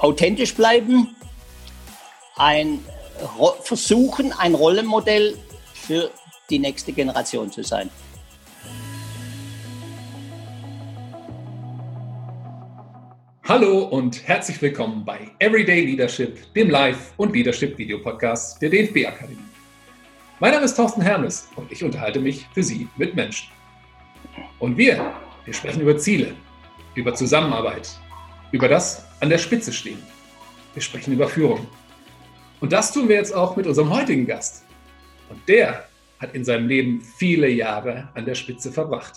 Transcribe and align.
authentisch 0.00 0.54
bleiben, 0.54 1.14
ein 2.36 2.80
versuchen, 3.62 4.32
ein 4.32 4.54
Rollenmodell 4.54 5.36
für 5.74 6.10
die 6.48 6.58
nächste 6.58 6.92
Generation 6.92 7.52
zu 7.52 7.62
sein. 7.62 7.90
Hallo 13.46 13.80
und 13.80 14.26
herzlich 14.26 14.62
willkommen 14.62 15.04
bei 15.04 15.28
Everyday 15.40 15.84
Leadership, 15.84 16.54
dem 16.54 16.70
Live- 16.70 17.12
und 17.16 17.34
Leadership-Video-Podcast 17.34 18.62
der 18.62 18.70
DFB-Akademie. 18.70 19.36
Mein 20.38 20.52
Name 20.52 20.64
ist 20.64 20.76
Thorsten 20.76 21.02
Hermes 21.02 21.48
und 21.56 21.70
ich 21.70 21.84
unterhalte 21.84 22.20
mich 22.20 22.46
für 22.54 22.62
Sie 22.62 22.88
mit 22.96 23.14
Menschen. 23.14 23.50
Und 24.60 24.78
wir, 24.78 25.12
wir 25.44 25.52
sprechen 25.52 25.82
über 25.82 25.98
Ziele, 25.98 26.34
über 26.94 27.12
Zusammenarbeit, 27.12 28.00
über 28.52 28.68
das 28.68 29.04
an 29.20 29.30
der 29.30 29.38
Spitze 29.38 29.72
stehen. 29.72 30.02
Wir 30.74 30.82
sprechen 30.82 31.12
über 31.12 31.28
Führung. 31.28 31.66
Und 32.60 32.72
das 32.72 32.92
tun 32.92 33.08
wir 33.08 33.16
jetzt 33.16 33.34
auch 33.34 33.56
mit 33.56 33.66
unserem 33.66 33.90
heutigen 33.90 34.26
Gast. 34.26 34.64
Und 35.28 35.40
der 35.48 35.84
hat 36.18 36.34
in 36.34 36.44
seinem 36.44 36.68
Leben 36.68 37.02
viele 37.18 37.48
Jahre 37.48 38.10
an 38.14 38.26
der 38.26 38.34
Spitze 38.34 38.70
verbracht. 38.70 39.14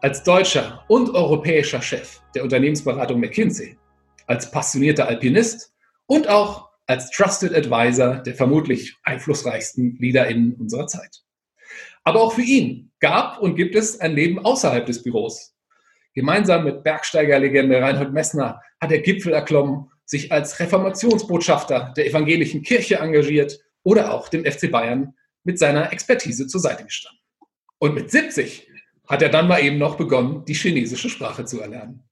Als 0.00 0.22
deutscher 0.24 0.84
und 0.88 1.10
europäischer 1.10 1.80
Chef 1.80 2.20
der 2.34 2.42
Unternehmensberatung 2.42 3.20
McKinsey, 3.20 3.78
als 4.26 4.50
passionierter 4.50 5.06
Alpinist 5.06 5.72
und 6.06 6.28
auch 6.28 6.68
als 6.86 7.10
Trusted 7.10 7.54
Advisor 7.54 8.16
der 8.16 8.34
vermutlich 8.34 8.96
einflussreichsten 9.04 9.96
LeaderInnen 9.98 10.54
unserer 10.54 10.86
Zeit. 10.86 11.22
Aber 12.04 12.20
auch 12.20 12.34
für 12.34 12.42
ihn 12.42 12.92
gab 13.00 13.40
und 13.40 13.56
gibt 13.56 13.74
es 13.74 14.00
ein 14.00 14.12
Leben 14.12 14.44
außerhalb 14.44 14.86
des 14.86 15.02
Büros. 15.02 15.55
Gemeinsam 16.16 16.64
mit 16.64 16.82
Bergsteigerlegende 16.82 17.78
Reinhold 17.78 18.14
Messner 18.14 18.62
hat 18.80 18.90
er 18.90 19.00
Gipfel 19.00 19.34
erklommen, 19.34 19.90
sich 20.06 20.32
als 20.32 20.58
Reformationsbotschafter 20.58 21.92
der 21.94 22.06
evangelischen 22.06 22.62
Kirche 22.62 22.96
engagiert 22.96 23.60
oder 23.82 24.14
auch 24.14 24.30
dem 24.30 24.46
FC 24.46 24.70
Bayern 24.70 25.14
mit 25.44 25.58
seiner 25.58 25.92
Expertise 25.92 26.46
zur 26.46 26.62
Seite 26.62 26.84
gestanden. 26.84 27.20
Und 27.76 27.94
mit 27.94 28.10
70 28.10 28.66
hat 29.06 29.20
er 29.20 29.28
dann 29.28 29.46
mal 29.46 29.62
eben 29.62 29.76
noch 29.76 29.96
begonnen, 29.96 30.42
die 30.46 30.54
chinesische 30.54 31.10
Sprache 31.10 31.44
zu 31.44 31.60
erlernen. 31.60 32.02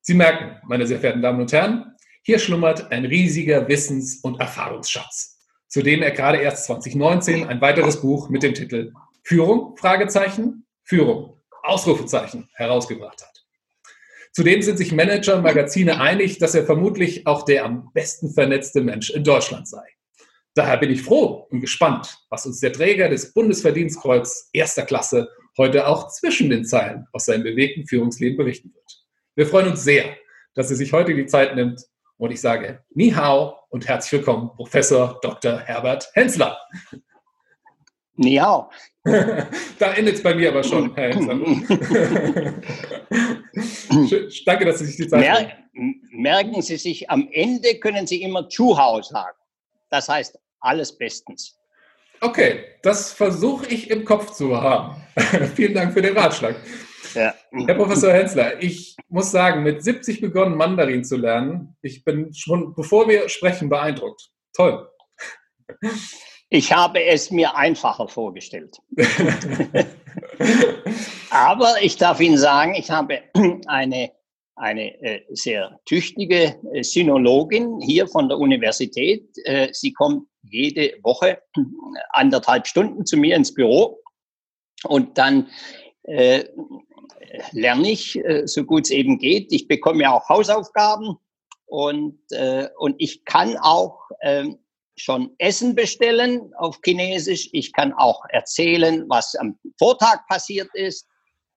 Sie 0.00 0.14
merken, 0.14 0.56
meine 0.66 0.86
sehr 0.86 1.00
verehrten 1.00 1.20
Damen 1.20 1.42
und 1.42 1.52
Herren, 1.52 1.94
hier 2.22 2.38
schlummert 2.38 2.90
ein 2.90 3.04
riesiger 3.04 3.68
Wissens- 3.68 4.20
und 4.22 4.40
Erfahrungsschatz, 4.40 5.38
zu 5.68 5.82
dem 5.82 6.00
er 6.00 6.12
gerade 6.12 6.38
erst 6.38 6.64
2019 6.64 7.46
ein 7.46 7.60
weiteres 7.60 8.00
Buch 8.00 8.30
mit 8.30 8.42
dem 8.42 8.54
Titel 8.54 8.94
Führung, 9.24 9.76
Fragezeichen, 9.76 10.64
Führung, 10.84 11.36
Ausrufezeichen 11.62 12.48
herausgebracht 12.54 13.20
hat. 13.20 13.31
Zudem 14.32 14.62
sind 14.62 14.78
sich 14.78 14.92
Manager 14.92 15.36
und 15.36 15.42
Magazine 15.42 16.00
einig, 16.00 16.38
dass 16.38 16.54
er 16.54 16.64
vermutlich 16.64 17.26
auch 17.26 17.44
der 17.44 17.66
am 17.66 17.90
besten 17.92 18.32
vernetzte 18.32 18.80
Mensch 18.80 19.10
in 19.10 19.24
Deutschland 19.24 19.68
sei. 19.68 19.84
Daher 20.54 20.78
bin 20.78 20.90
ich 20.90 21.02
froh 21.02 21.46
und 21.50 21.60
gespannt, 21.60 22.18
was 22.30 22.46
uns 22.46 22.60
der 22.60 22.72
Träger 22.72 23.10
des 23.10 23.34
Bundesverdienstkreuz 23.34 24.48
erster 24.54 24.84
Klasse 24.84 25.28
heute 25.58 25.86
auch 25.86 26.08
zwischen 26.08 26.48
den 26.48 26.64
Zeilen 26.64 27.06
aus 27.12 27.26
seinem 27.26 27.42
bewegten 27.42 27.86
Führungsleben 27.86 28.38
berichten 28.38 28.72
wird. 28.74 29.04
Wir 29.34 29.46
freuen 29.46 29.68
uns 29.68 29.84
sehr, 29.84 30.16
dass 30.54 30.70
er 30.70 30.76
sich 30.76 30.94
heute 30.94 31.14
die 31.14 31.26
Zeit 31.26 31.54
nimmt 31.54 31.82
und 32.16 32.30
ich 32.30 32.40
sage 32.40 32.82
Ni 32.94 33.10
Hao 33.10 33.58
und 33.68 33.86
herzlich 33.86 34.12
willkommen, 34.12 34.50
Professor 34.56 35.18
Dr. 35.22 35.58
Herbert 35.58 36.10
Hensler. 36.14 36.58
Ni 38.16 38.36
Hao. 38.36 38.70
da 39.04 39.92
endet 39.92 40.16
es 40.16 40.22
bei 40.22 40.34
mir 40.34 40.50
aber 40.50 40.62
schon, 40.62 40.94
Herr 40.94 41.14
Hensler. 41.14 42.54
Danke, 44.46 44.64
dass 44.64 44.78
Sie 44.78 44.86
sich 44.86 44.96
die 44.96 45.08
Zeit 45.08 45.20
Mer 45.20 45.62
Merken 46.10 46.60
Sie 46.60 46.76
sich, 46.76 47.10
am 47.10 47.28
Ende 47.32 47.78
können 47.78 48.06
Sie 48.06 48.22
immer 48.22 48.48
Zuhau 48.48 49.00
sagen. 49.02 49.36
Das 49.90 50.08
heißt, 50.08 50.38
alles 50.60 50.96
bestens. 50.96 51.58
Okay, 52.20 52.64
das 52.82 53.12
versuche 53.12 53.66
ich 53.66 53.90
im 53.90 54.04
Kopf 54.04 54.32
zu 54.32 54.60
haben. 54.60 55.02
Vielen 55.56 55.74
Dank 55.74 55.92
für 55.92 56.02
den 56.02 56.16
Ratschlag. 56.16 56.56
Ja. 57.14 57.34
Herr 57.66 57.74
Professor 57.74 58.12
Hensler, 58.12 58.62
ich 58.62 58.96
muss 59.08 59.30
sagen, 59.30 59.62
mit 59.62 59.82
70 59.82 60.20
begonnen, 60.20 60.56
Mandarin 60.56 61.04
zu 61.04 61.16
lernen. 61.16 61.76
Ich 61.82 62.04
bin 62.04 62.32
schon, 62.32 62.74
bevor 62.74 63.08
wir 63.08 63.28
sprechen, 63.28 63.68
beeindruckt. 63.68 64.30
Toll. 64.54 64.88
Ich 66.48 66.72
habe 66.72 67.02
es 67.02 67.30
mir 67.30 67.56
einfacher 67.56 68.08
vorgestellt. 68.08 68.76
Aber 71.30 71.74
ich 71.82 71.96
darf 71.96 72.20
Ihnen 72.20 72.38
sagen, 72.38 72.74
ich 72.74 72.90
habe 72.90 73.22
eine, 73.66 74.10
eine 74.56 75.02
äh, 75.02 75.22
sehr 75.30 75.80
tüchtige 75.86 76.56
äh, 76.72 76.82
Sinologin 76.82 77.80
hier 77.80 78.06
von 78.06 78.28
der 78.28 78.38
Universität. 78.38 79.28
Äh, 79.44 79.68
sie 79.72 79.92
kommt 79.92 80.26
jede 80.42 80.94
Woche 81.02 81.40
anderthalb 82.10 82.66
Stunden 82.66 83.06
zu 83.06 83.16
mir 83.16 83.36
ins 83.36 83.54
Büro 83.54 84.00
und 84.84 85.16
dann 85.16 85.48
äh, 86.02 86.44
lerne 87.52 87.90
ich, 87.90 88.20
so 88.44 88.64
gut 88.64 88.84
es 88.84 88.90
eben 88.90 89.18
geht. 89.18 89.52
Ich 89.52 89.68
bekomme 89.68 90.02
ja 90.02 90.12
auch 90.12 90.28
Hausaufgaben 90.28 91.16
und, 91.72 92.18
äh, 92.32 92.68
und 92.76 92.96
ich 92.98 93.24
kann 93.24 93.56
auch 93.56 94.10
ähm, 94.20 94.58
schon 95.02 95.34
Essen 95.38 95.74
bestellen 95.74 96.52
auf 96.58 96.78
Chinesisch. 96.84 97.48
Ich 97.52 97.72
kann 97.72 97.92
auch 97.92 98.22
erzählen, 98.28 99.04
was 99.08 99.34
am 99.34 99.58
Vortag 99.78 100.26
passiert 100.28 100.68
ist. 100.74 101.08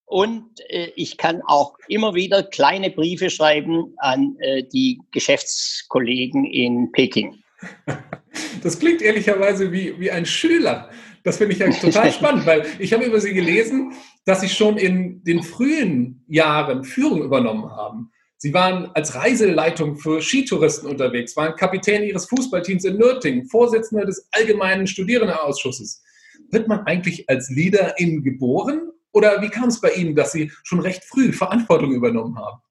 Und 0.06 0.59
äh, 0.69 0.91
ich 0.95 1.17
kann 1.17 1.41
auch 1.45 1.78
immer 1.88 2.16
wieder 2.16 2.44
kleine 2.44 2.89
Briefe 2.89 3.29
schreiben 3.29 3.94
an 3.97 4.35
äh, 4.39 4.63
die 4.63 5.00
Geschäftskollegen 5.11 6.45
in 6.45 6.91
Peking. 6.91 7.44
Das 8.61 8.78
klingt 8.78 9.01
ehrlicherweise 9.01 9.72
wie, 9.72 9.97
wie 9.97 10.12
ein 10.12 10.25
Schüler. 10.25 10.89
Das 11.23 11.38
finde 11.38 11.53
ich 11.53 11.59
ja 11.59 11.69
total 11.72 12.12
spannend, 12.12 12.45
weil 12.45 12.66
ich 12.79 12.91
habe 12.91 13.06
über 13.06 13.22
Sie 13.22 13.33
gelesen, 13.33 13.94
dass 14.25 14.41
Sie 14.41 14.50
schon 14.50 14.77
in 14.77 15.23
den 15.23 15.41
frühen 15.41 16.25
Jahren 16.27 16.83
Führung 16.83 17.23
übernommen 17.23 17.72
haben. 17.72 18.12
Sie 18.45 18.53
waren 18.53 18.91
als 18.94 19.16
Reiseleitung 19.16 19.97
für 19.97 20.22
Skitouristen 20.22 20.88
unterwegs, 20.88 21.35
waren 21.35 21.56
Kapitän 21.56 22.03
Ihres 22.03 22.28
Fußballteams 22.28 22.85
in 22.85 22.97
Nürtingen, 22.97 23.47
Vorsitzender 23.47 24.06
des 24.06 24.29
Allgemeinen 24.33 24.85
Studierendenausschusses. 24.85 26.03
Wird 26.51 26.67
man 26.67 26.85
eigentlich 26.85 27.28
als 27.28 27.50
Leaderin 27.50 28.22
geboren 28.22 28.91
oder 29.13 29.41
wie 29.41 29.50
kam 29.50 29.69
es 29.69 29.81
bei 29.81 29.94
Ihnen, 29.94 30.13
dass 30.13 30.31
Sie 30.31 30.51
schon 30.61 30.79
recht 30.79 31.03
früh 31.06 31.33
Verantwortung 31.33 31.91
übernommen 31.91 32.38
haben? 32.38 32.61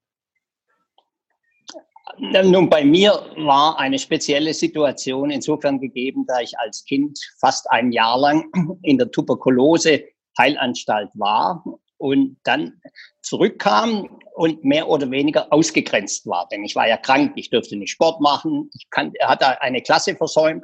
Nun, 2.19 2.69
bei 2.69 2.85
mir 2.85 3.11
war 3.35 3.77
eine 3.77 3.99
spezielle 3.99 4.53
Situation 4.53 5.29
insofern 5.29 5.81
gegeben, 5.81 6.23
da 6.25 6.39
ich 6.39 6.57
als 6.57 6.85
Kind 6.85 7.19
fast 7.37 7.69
ein 7.69 7.91
Jahr 7.91 8.17
lang 8.17 8.79
in 8.81 8.97
der 8.97 9.11
Tuberkulose-Heilanstalt 9.11 11.09
war 11.15 11.65
und 12.05 12.37
dann 12.43 12.79
zurückkam 13.23 14.19
und 14.35 14.63
mehr 14.63 14.87
oder 14.87 15.09
weniger 15.09 15.51
ausgegrenzt 15.51 16.27
war. 16.27 16.47
Denn 16.51 16.63
ich 16.63 16.75
war 16.75 16.87
ja 16.87 16.97
krank, 16.97 17.33
ich 17.35 17.49
durfte 17.49 17.75
nicht 17.75 17.89
Sport 17.89 18.21
machen, 18.21 18.69
ich 18.75 18.87
kann, 18.91 19.11
hatte 19.21 19.59
eine 19.61 19.81
Klasse 19.81 20.15
versäumt 20.15 20.63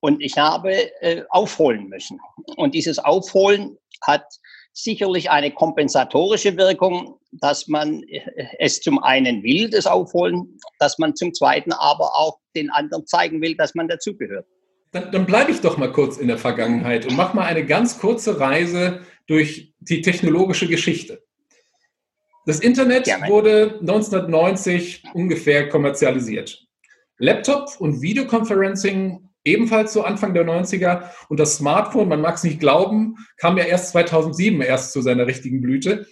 und 0.00 0.22
ich 0.22 0.38
habe 0.38 0.72
äh, 1.02 1.22
aufholen 1.28 1.88
müssen. 1.88 2.18
Und 2.56 2.74
dieses 2.74 2.98
Aufholen 2.98 3.76
hat 4.00 4.24
sicherlich 4.72 5.30
eine 5.30 5.50
kompensatorische 5.50 6.56
Wirkung, 6.56 7.18
dass 7.30 7.68
man 7.68 8.02
äh, 8.04 8.46
es 8.58 8.80
zum 8.80 9.02
einen 9.02 9.42
will, 9.42 9.68
das 9.68 9.86
Aufholen, 9.86 10.58
dass 10.78 10.98
man 10.98 11.14
zum 11.14 11.34
zweiten 11.34 11.72
aber 11.72 12.16
auch 12.16 12.38
den 12.56 12.70
anderen 12.70 13.06
zeigen 13.06 13.42
will, 13.42 13.54
dass 13.54 13.74
man 13.74 13.86
dazugehört. 13.86 14.46
Dann, 14.92 15.12
dann 15.12 15.26
bleibe 15.26 15.50
ich 15.50 15.60
doch 15.60 15.76
mal 15.76 15.92
kurz 15.92 16.16
in 16.16 16.28
der 16.28 16.38
Vergangenheit 16.38 17.04
und 17.04 17.16
mache 17.16 17.36
mal 17.36 17.44
eine 17.44 17.66
ganz 17.66 17.98
kurze 17.98 18.40
Reise 18.40 19.02
durch 19.26 19.69
die 19.80 20.02
technologische 20.02 20.68
Geschichte. 20.68 21.22
Das 22.46 22.60
Internet 22.60 23.04
Gerne. 23.04 23.28
wurde 23.28 23.78
1990 23.80 25.04
ungefähr 25.14 25.68
kommerzialisiert. 25.68 26.66
Laptop 27.18 27.68
und 27.78 28.00
Videoconferencing 28.00 29.28
ebenfalls 29.44 29.92
zu 29.92 30.04
Anfang 30.04 30.34
der 30.34 30.46
90er. 30.46 31.10
Und 31.28 31.40
das 31.40 31.56
Smartphone, 31.56 32.08
man 32.08 32.20
mag 32.20 32.36
es 32.36 32.44
nicht 32.44 32.60
glauben, 32.60 33.16
kam 33.36 33.58
ja 33.58 33.64
erst 33.64 33.90
2007 33.90 34.60
erst 34.62 34.92
zu 34.92 35.02
seiner 35.02 35.26
richtigen 35.26 35.60
Blüte. 35.60 36.06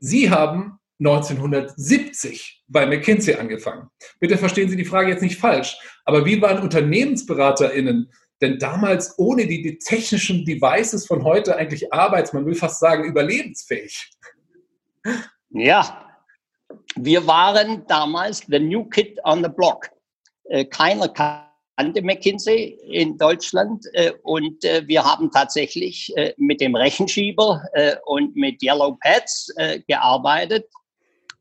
Sie 0.00 0.30
haben 0.30 0.78
1970 1.00 2.64
bei 2.66 2.86
McKinsey 2.86 3.34
angefangen. 3.34 3.88
Bitte 4.20 4.36
verstehen 4.36 4.68
Sie 4.68 4.76
die 4.76 4.84
Frage 4.84 5.10
jetzt 5.10 5.22
nicht 5.22 5.38
falsch, 5.38 5.76
aber 6.04 6.24
wie 6.24 6.40
waren 6.42 6.62
UnternehmensberaterInnen 6.62 8.10
denn 8.40 8.58
damals 8.58 9.18
ohne 9.18 9.46
die, 9.46 9.62
die 9.62 9.78
technischen 9.78 10.44
Devices 10.44 11.06
von 11.06 11.24
heute 11.24 11.56
eigentlich 11.56 11.92
arbeits, 11.92 12.32
man 12.32 12.46
will 12.46 12.54
fast 12.54 12.80
sagen, 12.80 13.04
überlebensfähig? 13.04 14.10
Ja, 15.50 16.06
wir 16.96 17.26
waren 17.26 17.86
damals 17.86 18.42
the 18.48 18.58
new 18.58 18.84
kid 18.84 19.18
on 19.24 19.42
the 19.42 19.50
block. 19.50 19.90
Äh, 20.44 20.64
keiner 20.64 21.08
kann 21.08 21.44
kannte 21.78 22.02
McKinsey 22.02 22.76
in 22.90 23.16
Deutschland 23.18 23.84
äh, 23.92 24.10
und 24.24 24.64
äh, 24.64 24.82
wir 24.88 25.04
haben 25.04 25.30
tatsächlich 25.30 26.12
mit 26.36 26.60
dem 26.60 26.74
Rechenschieber 26.74 27.62
und 28.04 28.34
mit 28.34 28.60
Yellow 28.62 28.98
Pads 29.00 29.54
gearbeitet. 29.86 30.66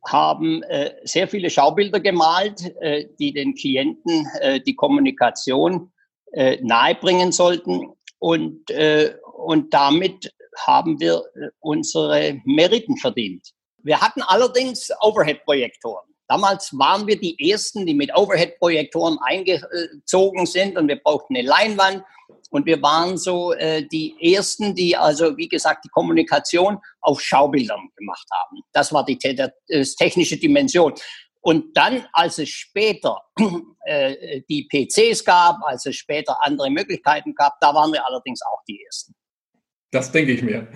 haben 0.07 0.61
sehr 1.03 1.27
viele 1.27 1.49
Schaubilder 1.49 1.99
gemalt, 1.99 2.71
die 3.19 3.33
den 3.33 3.55
Klienten 3.55 4.27
die 4.65 4.75
Kommunikation 4.75 5.91
äh, 6.33 6.57
nahebringen 6.61 7.31
sollten. 7.31 7.93
Und, 8.19 8.69
äh, 8.71 9.15
und 9.33 9.73
damit 9.73 10.33
haben 10.65 10.99
wir 10.99 11.23
äh, 11.35 11.49
unsere 11.59 12.41
Meriten 12.45 12.97
verdient. 12.97 13.53
Wir 13.83 14.01
hatten 14.01 14.21
allerdings 14.21 14.91
Overhead-Projektoren. 15.01 16.05
Damals 16.27 16.77
waren 16.77 17.07
wir 17.07 17.17
die 17.17 17.51
Ersten, 17.51 17.85
die 17.85 17.93
mit 17.93 18.13
Overhead-Projektoren 18.15 19.17
eingezogen 19.21 20.45
sind 20.45 20.77
und 20.77 20.89
wir 20.89 20.97
brauchten 20.97 21.37
eine 21.37 21.47
Leinwand 21.47 22.03
und 22.49 22.65
wir 22.65 22.81
waren 22.81 23.17
so 23.17 23.53
äh, 23.53 23.85
die 23.87 24.15
Ersten, 24.19 24.75
die 24.75 24.95
also, 24.95 25.37
wie 25.37 25.47
gesagt, 25.47 25.85
die 25.85 25.89
Kommunikation 25.89 26.79
auf 27.01 27.21
Schaubildern 27.21 27.89
gemacht 27.95 28.27
haben. 28.31 28.61
Das 28.73 28.91
war 28.91 29.05
die, 29.05 29.17
die 29.17 29.93
technische 29.97 30.37
Dimension. 30.37 30.93
Und 31.47 31.77
dann, 31.77 32.05
als 32.11 32.39
es 32.39 32.49
später 32.49 33.21
äh, 33.85 34.41
die 34.49 34.67
PCs 34.67 35.23
gab, 35.23 35.55
als 35.63 35.85
es 35.85 35.95
später 35.95 36.37
andere 36.41 36.69
Möglichkeiten 36.69 37.33
gab, 37.33 37.57
da 37.61 37.73
waren 37.73 37.93
wir 37.93 38.05
allerdings 38.05 38.41
auch 38.41 38.61
die 38.67 38.83
Ersten. 38.83 39.15
Das 39.91 40.11
denke 40.11 40.33
ich 40.33 40.41
mir 40.41 40.67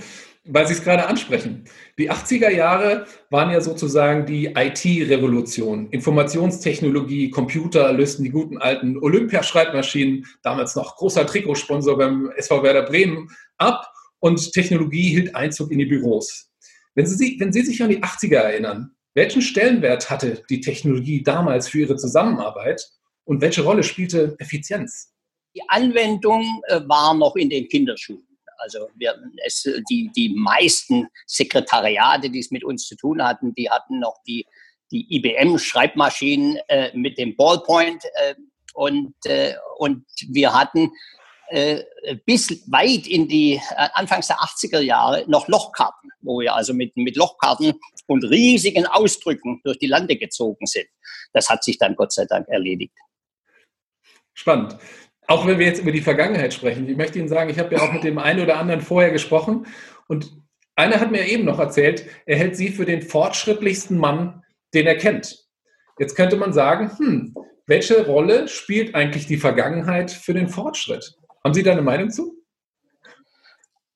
weil 0.45 0.65
Sie 0.65 0.73
es 0.73 0.83
gerade 0.83 1.05
ansprechen. 1.05 1.65
Die 1.99 2.09
80er 2.09 2.49
Jahre 2.49 3.05
waren 3.29 3.51
ja 3.51 3.61
sozusagen 3.61 4.25
die 4.25 4.47
IT-Revolution. 4.47 5.89
Informationstechnologie, 5.91 7.29
Computer 7.29 7.93
lösten 7.93 8.23
die 8.23 8.31
guten 8.31 8.57
alten 8.57 8.97
Olympia-Schreibmaschinen, 8.97 10.25
damals 10.41 10.75
noch 10.75 10.95
großer 10.95 11.27
Trikotsponsor 11.27 11.97
beim 11.97 12.31
SV 12.35 12.63
Werder 12.63 12.83
Bremen, 12.83 13.29
ab 13.57 13.87
und 14.19 14.51
Technologie 14.51 15.09
hielt 15.09 15.35
Einzug 15.35 15.71
in 15.71 15.77
die 15.79 15.85
Büros. 15.85 16.51
Wenn 16.95 17.05
Sie, 17.05 17.39
wenn 17.39 17.53
Sie 17.53 17.61
sich 17.61 17.81
an 17.83 17.89
die 17.89 18.01
80er 18.01 18.37
erinnern, 18.37 18.95
welchen 19.13 19.41
Stellenwert 19.41 20.09
hatte 20.09 20.43
die 20.49 20.61
Technologie 20.61 21.23
damals 21.23 21.67
für 21.67 21.79
Ihre 21.79 21.97
Zusammenarbeit 21.97 22.89
und 23.25 23.41
welche 23.41 23.63
Rolle 23.63 23.83
spielte 23.83 24.35
Effizienz? 24.39 25.13
Die 25.55 25.61
Anwendung 25.67 26.61
äh, 26.67 26.79
war 26.87 27.13
noch 27.13 27.35
in 27.35 27.49
den 27.49 27.67
Kinderschuhen. 27.67 28.25
Also 28.57 28.87
wir, 28.95 29.15
es, 29.45 29.67
die, 29.89 30.11
die 30.15 30.29
meisten 30.29 31.07
Sekretariate, 31.25 32.29
die 32.29 32.39
es 32.39 32.51
mit 32.51 32.63
uns 32.63 32.87
zu 32.87 32.95
tun 32.95 33.23
hatten, 33.23 33.53
die 33.55 33.69
hatten 33.69 33.99
noch 33.99 34.17
die, 34.27 34.45
die 34.91 35.07
IBM-Schreibmaschinen 35.15 36.59
äh, 36.67 36.95
mit 36.95 37.17
dem 37.17 37.35
Ballpoint 37.35 38.03
äh, 38.13 38.35
und, 38.73 39.15
äh, 39.25 39.55
und 39.77 40.05
wir 40.29 40.53
hatten 40.53 40.91
äh, 41.47 41.83
bis 42.25 42.49
weit 42.71 43.07
in 43.07 43.27
die 43.27 43.55
äh, 43.55 43.89
Anfangs 43.93 44.27
der 44.27 44.37
80er 44.37 44.79
Jahre 44.79 45.25
noch 45.27 45.47
Lochkarten, 45.47 46.09
wo 46.21 46.39
wir 46.39 46.55
also 46.55 46.73
mit, 46.73 46.95
mit 46.95 47.17
Lochkarten 47.17 47.73
und 48.11 48.23
riesigen 48.25 48.85
Ausdrücken 48.85 49.61
durch 49.63 49.79
die 49.79 49.87
Lande 49.87 50.17
gezogen 50.17 50.65
sind. 50.65 50.87
Das 51.33 51.49
hat 51.49 51.63
sich 51.63 51.77
dann 51.77 51.95
Gott 51.95 52.11
sei 52.11 52.25
Dank 52.25 52.47
erledigt. 52.49 52.97
Spannend. 54.33 54.77
Auch 55.27 55.47
wenn 55.47 55.59
wir 55.59 55.65
jetzt 55.65 55.81
über 55.81 55.91
die 55.91 56.01
Vergangenheit 56.01 56.53
sprechen. 56.53 56.89
Ich 56.89 56.97
möchte 56.97 57.19
Ihnen 57.19 57.29
sagen, 57.29 57.49
ich 57.49 57.57
habe 57.57 57.73
ja 57.73 57.81
auch 57.81 57.93
mit 57.93 58.03
dem 58.03 58.17
einen 58.17 58.41
oder 58.41 58.57
anderen 58.57 58.81
vorher 58.81 59.11
gesprochen 59.11 59.65
und 60.07 60.31
einer 60.75 60.99
hat 60.99 61.11
mir 61.11 61.25
eben 61.25 61.45
noch 61.45 61.59
erzählt, 61.59 62.05
er 62.25 62.37
hält 62.37 62.55
Sie 62.55 62.69
für 62.69 62.85
den 62.85 63.01
fortschrittlichsten 63.01 63.97
Mann, 63.97 64.43
den 64.73 64.87
er 64.87 64.97
kennt. 64.97 65.47
Jetzt 65.99 66.15
könnte 66.15 66.35
man 66.35 66.53
sagen, 66.53 66.91
hm, 66.97 67.35
welche 67.65 68.05
Rolle 68.05 68.47
spielt 68.47 68.95
eigentlich 68.95 69.27
die 69.27 69.37
Vergangenheit 69.37 70.11
für 70.11 70.33
den 70.33 70.49
Fortschritt? 70.49 71.15
Haben 71.43 71.53
Sie 71.53 71.63
da 71.63 71.71
eine 71.71 71.81
Meinung 71.81 72.09
zu? 72.09 72.40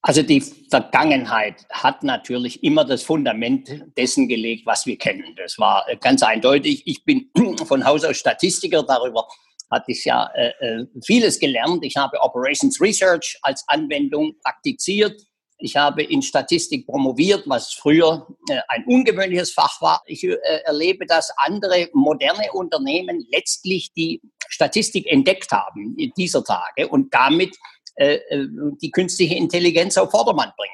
Also 0.08 0.22
die 0.22 0.40
Vergangenheit 0.70 1.66
hat 1.72 2.04
natürlich 2.04 2.64
immer 2.64 2.86
das 2.86 3.02
Fundament 3.02 3.68
dessen 3.98 4.28
gelegt, 4.28 4.68
was 4.68 4.86
wir 4.86 5.00
kennen. 5.00 5.36
Das 5.36 5.58
war 5.58 5.84
ganz 6.00 6.22
eindeutig. 6.22 6.84
Ich 6.86 7.04
bin 7.06 7.32
von 7.66 7.84
Haus 7.84 8.06
aus 8.06 8.18
Statistiker, 8.18 8.84
darüber 8.84 9.28
hatte 9.72 9.92
ich 9.92 10.06
ja 10.06 10.30
äh, 10.36 10.52
äh, 10.60 10.86
vieles 11.04 11.40
gelernt. 11.40 11.84
Ich 11.84 11.98
habe 11.98 12.22
Operations 12.22 12.80
Research 12.80 13.40
als 13.42 13.64
Anwendung 13.66 14.36
praktiziert. 14.44 15.20
Ich 15.58 15.76
habe 15.76 16.04
in 16.04 16.22
Statistik 16.22 16.86
promoviert, 16.86 17.42
was 17.48 17.74
früher 17.74 18.28
äh, 18.48 18.60
ein 18.68 18.86
ungewöhnliches 18.86 19.54
Fach 19.54 19.82
war. 19.82 20.04
Ich 20.06 20.24
äh, 20.24 20.38
erlebe, 20.66 21.08
dass 21.08 21.32
andere 21.38 21.90
moderne 21.94 22.52
Unternehmen 22.54 23.26
letztlich 23.32 23.92
die 23.94 24.22
Statistik 24.50 25.12
entdeckt 25.12 25.52
haben 25.52 25.96
in 25.98 26.12
dieser 26.16 26.44
Tage 26.44 26.88
und 26.90 27.12
damit 27.12 27.58
äh, 27.96 28.16
äh, 28.30 28.48
die 28.82 28.92
künstliche 28.92 29.36
Intelligenz 29.36 29.98
auf 29.98 30.12
Vordermann 30.12 30.52
bringen. 30.58 30.74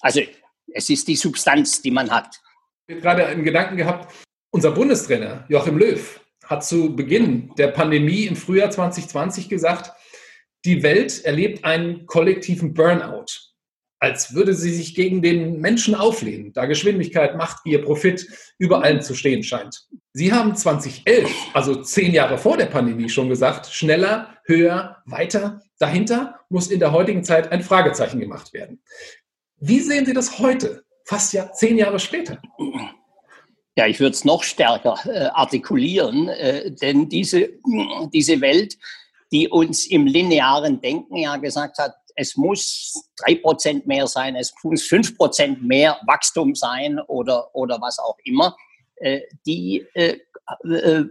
Also 0.00 0.20
es 0.72 0.90
ist 0.90 1.06
die 1.08 1.16
Substanz, 1.16 1.82
die 1.82 1.90
man 1.90 2.10
hat. 2.10 2.40
Ich 2.86 2.94
habe 2.94 3.02
gerade 3.02 3.26
einen 3.26 3.44
Gedanken 3.44 3.76
gehabt, 3.76 4.12
unser 4.50 4.72
Bundestrainer 4.72 5.44
Joachim 5.48 5.78
Löw 5.78 6.20
hat 6.44 6.64
zu 6.64 6.94
Beginn 6.94 7.52
der 7.56 7.68
Pandemie 7.68 8.24
im 8.24 8.36
Frühjahr 8.36 8.70
2020 8.70 9.48
gesagt, 9.48 9.92
die 10.64 10.82
Welt 10.82 11.24
erlebt 11.24 11.64
einen 11.64 12.06
kollektiven 12.06 12.74
Burnout, 12.74 13.26
als 13.98 14.34
würde 14.34 14.54
sie 14.54 14.72
sich 14.72 14.94
gegen 14.94 15.22
den 15.22 15.60
Menschen 15.60 15.94
auflehnen, 15.94 16.52
da 16.52 16.66
Geschwindigkeit, 16.66 17.36
Machtgier, 17.36 17.82
Profit 17.82 18.26
über 18.58 18.82
allem 18.82 19.00
zu 19.00 19.14
stehen 19.14 19.42
scheint. 19.42 19.86
Sie 20.12 20.32
haben 20.32 20.54
2011, 20.54 21.30
also 21.54 21.82
zehn 21.82 22.12
Jahre 22.12 22.38
vor 22.38 22.56
der 22.56 22.66
Pandemie, 22.66 23.08
schon 23.08 23.28
gesagt, 23.28 23.66
schneller, 23.66 24.31
höher, 24.44 25.02
weiter. 25.06 25.62
Dahinter 25.78 26.40
muss 26.48 26.68
in 26.68 26.80
der 26.80 26.92
heutigen 26.92 27.24
Zeit 27.24 27.50
ein 27.52 27.62
Fragezeichen 27.62 28.20
gemacht 28.20 28.52
werden. 28.52 28.82
Wie 29.58 29.80
sehen 29.80 30.06
Sie 30.06 30.12
das 30.12 30.38
heute, 30.38 30.84
fast 31.04 31.32
ja 31.32 31.52
zehn 31.52 31.78
Jahre 31.78 31.98
später? 31.98 32.40
Ja, 33.76 33.86
ich 33.86 34.00
würde 34.00 34.14
es 34.14 34.24
noch 34.24 34.42
stärker 34.42 34.98
äh, 35.06 35.26
artikulieren, 35.32 36.28
äh, 36.28 36.70
denn 36.70 37.08
diese, 37.08 37.48
diese 38.12 38.40
Welt, 38.40 38.76
die 39.32 39.48
uns 39.48 39.86
im 39.86 40.06
linearen 40.06 40.80
Denken 40.80 41.16
ja 41.16 41.36
gesagt 41.36 41.78
hat, 41.78 41.94
es 42.16 42.36
muss 42.36 43.08
drei 43.16 43.36
Prozent 43.36 43.86
mehr 43.86 44.06
sein, 44.06 44.36
es 44.36 44.52
muss 44.62 44.82
fünf 44.82 45.16
Prozent 45.16 45.62
mehr 45.62 45.98
Wachstum 46.06 46.54
sein 46.54 47.00
oder, 47.00 47.54
oder 47.54 47.80
was 47.80 47.98
auch 47.98 48.16
immer, 48.24 48.56
äh, 48.96 49.20
die 49.46 49.86
äh, 49.94 50.18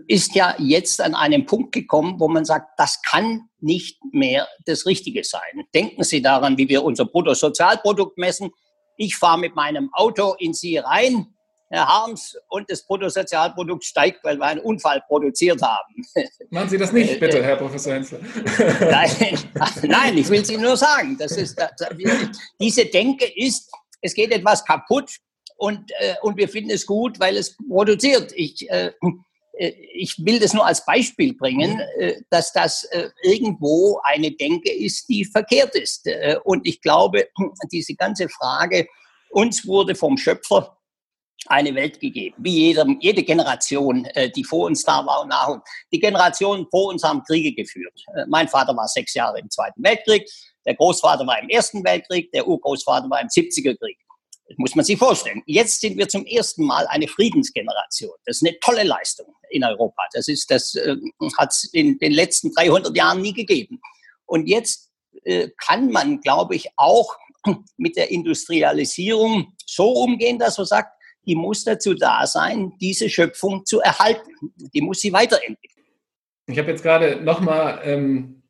ist 0.07 0.35
ja 0.35 0.55
jetzt 0.57 1.01
an 1.01 1.15
einem 1.15 1.45
Punkt 1.45 1.71
gekommen, 1.71 2.19
wo 2.19 2.27
man 2.27 2.45
sagt, 2.45 2.77
das 2.77 3.01
kann 3.01 3.49
nicht 3.59 3.99
mehr 4.11 4.47
das 4.65 4.85
Richtige 4.85 5.23
sein. 5.23 5.65
Denken 5.73 6.03
Sie 6.03 6.21
daran, 6.21 6.57
wie 6.57 6.69
wir 6.69 6.83
unser 6.83 7.05
Bruttosozialprodukt 7.05 8.17
messen. 8.17 8.51
Ich 8.97 9.15
fahre 9.15 9.39
mit 9.39 9.55
meinem 9.55 9.89
Auto 9.93 10.35
in 10.39 10.53
Sie 10.53 10.77
rein, 10.77 11.27
Herr 11.69 11.87
Harms, 11.87 12.37
und 12.49 12.69
das 12.69 12.85
Bruttosozialprodukt 12.85 13.85
steigt, 13.85 14.23
weil 14.23 14.37
wir 14.37 14.45
einen 14.45 14.59
Unfall 14.59 15.01
produziert 15.07 15.61
haben. 15.61 16.05
Machen 16.49 16.69
Sie 16.69 16.77
das 16.77 16.91
nicht, 16.91 17.19
bitte, 17.19 17.41
Herr 17.41 17.55
Professor 17.55 17.93
Hensler. 17.93 18.19
Nein, 18.91 19.37
nein, 19.83 20.17
ich 20.17 20.29
will 20.29 20.43
Sie 20.43 20.57
nur 20.57 20.75
sagen, 20.75 21.17
das 21.17 21.37
ist, 21.37 21.57
diese 22.59 22.85
Denke 22.85 23.25
ist, 23.35 23.71
es 24.01 24.13
geht 24.13 24.31
etwas 24.31 24.65
kaputt 24.65 25.11
und, 25.55 25.91
äh, 25.99 26.15
und 26.23 26.37
wir 26.37 26.49
finden 26.49 26.71
es 26.71 26.85
gut, 26.85 27.19
weil 27.19 27.37
es 27.37 27.55
produziert. 27.55 28.33
Ich, 28.35 28.69
äh, 28.69 28.87
äh 28.87 28.91
ich 29.53 30.15
will 30.25 30.39
das 30.39 30.53
nur 30.53 30.65
als 30.65 30.85
Beispiel 30.85 31.33
bringen, 31.33 31.79
äh, 31.99 32.21
dass 32.29 32.53
das 32.53 32.83
äh, 32.85 33.09
irgendwo 33.23 33.99
eine 34.03 34.31
Denke 34.31 34.71
ist, 34.71 35.07
die 35.09 35.25
verkehrt 35.25 35.75
ist. 35.75 36.07
Und 36.43 36.65
ich 36.65 36.81
glaube, 36.81 37.27
diese 37.71 37.95
ganze 37.95 38.29
Frage, 38.29 38.87
uns 39.29 39.65
wurde 39.65 39.95
vom 39.95 40.17
Schöpfer 40.17 40.77
eine 41.47 41.73
Welt 41.73 41.99
gegeben, 41.99 42.35
wie 42.37 42.67
jede, 42.67 42.85
jede 42.99 43.23
Generation, 43.23 44.05
äh, 44.05 44.29
die 44.29 44.43
vor 44.43 44.67
uns 44.67 44.83
da 44.83 45.05
war 45.05 45.21
und 45.21 45.29
nach 45.29 45.47
uns. 45.47 45.63
Die 45.91 45.99
Generationen 45.99 46.67
vor 46.69 46.89
uns 46.89 47.03
haben 47.03 47.23
Kriege 47.23 47.53
geführt. 47.53 47.93
Äh, 48.15 48.25
mein 48.27 48.47
Vater 48.47 48.75
war 48.75 48.87
sechs 48.87 49.13
Jahre 49.13 49.39
im 49.39 49.49
Zweiten 49.49 49.83
Weltkrieg, 49.83 50.29
der 50.65 50.75
Großvater 50.75 51.25
war 51.25 51.41
im 51.41 51.49
Ersten 51.49 51.83
Weltkrieg, 51.83 52.31
der 52.31 52.47
Urgroßvater 52.47 53.09
war 53.09 53.21
im 53.21 53.27
70er 53.27 53.77
Krieg. 53.77 53.97
Das 54.51 54.57
muss 54.57 54.75
man 54.75 54.83
sich 54.83 54.97
vorstellen. 54.97 55.41
Jetzt 55.45 55.79
sind 55.79 55.97
wir 55.97 56.09
zum 56.09 56.25
ersten 56.25 56.65
Mal 56.65 56.85
eine 56.87 57.07
Friedensgeneration. 57.07 58.11
Das 58.25 58.37
ist 58.37 58.47
eine 58.47 58.59
tolle 58.59 58.83
Leistung 58.83 59.33
in 59.49 59.63
Europa. 59.63 60.03
Das 60.13 60.25
das 60.47 60.75
äh, 60.75 60.95
hat 61.37 61.51
es 61.51 61.69
in 61.71 61.97
den 61.99 62.11
letzten 62.11 62.53
300 62.53 62.95
Jahren 62.95 63.21
nie 63.21 63.33
gegeben. 63.33 63.79
Und 64.25 64.47
jetzt 64.47 64.91
äh, 65.23 65.49
kann 65.57 65.89
man, 65.91 66.19
glaube 66.19 66.55
ich, 66.55 66.69
auch 66.75 67.15
mit 67.77 67.95
der 67.95 68.11
Industrialisierung 68.11 69.53
so 69.65 69.89
umgehen, 69.89 70.37
dass 70.37 70.57
man 70.57 70.67
sagt, 70.67 70.93
die 71.25 71.35
muss 71.35 71.63
dazu 71.63 71.93
da 71.93 72.25
sein, 72.27 72.73
diese 72.81 73.09
Schöpfung 73.09 73.65
zu 73.65 73.79
erhalten. 73.79 74.31
Die 74.73 74.81
muss 74.81 74.99
sie 74.99 75.13
weiterentwickeln. 75.13 75.85
Ich 76.47 76.57
habe 76.57 76.71
jetzt 76.71 76.83
gerade 76.83 77.21
nochmal 77.21 77.79
ähm, 77.83 78.43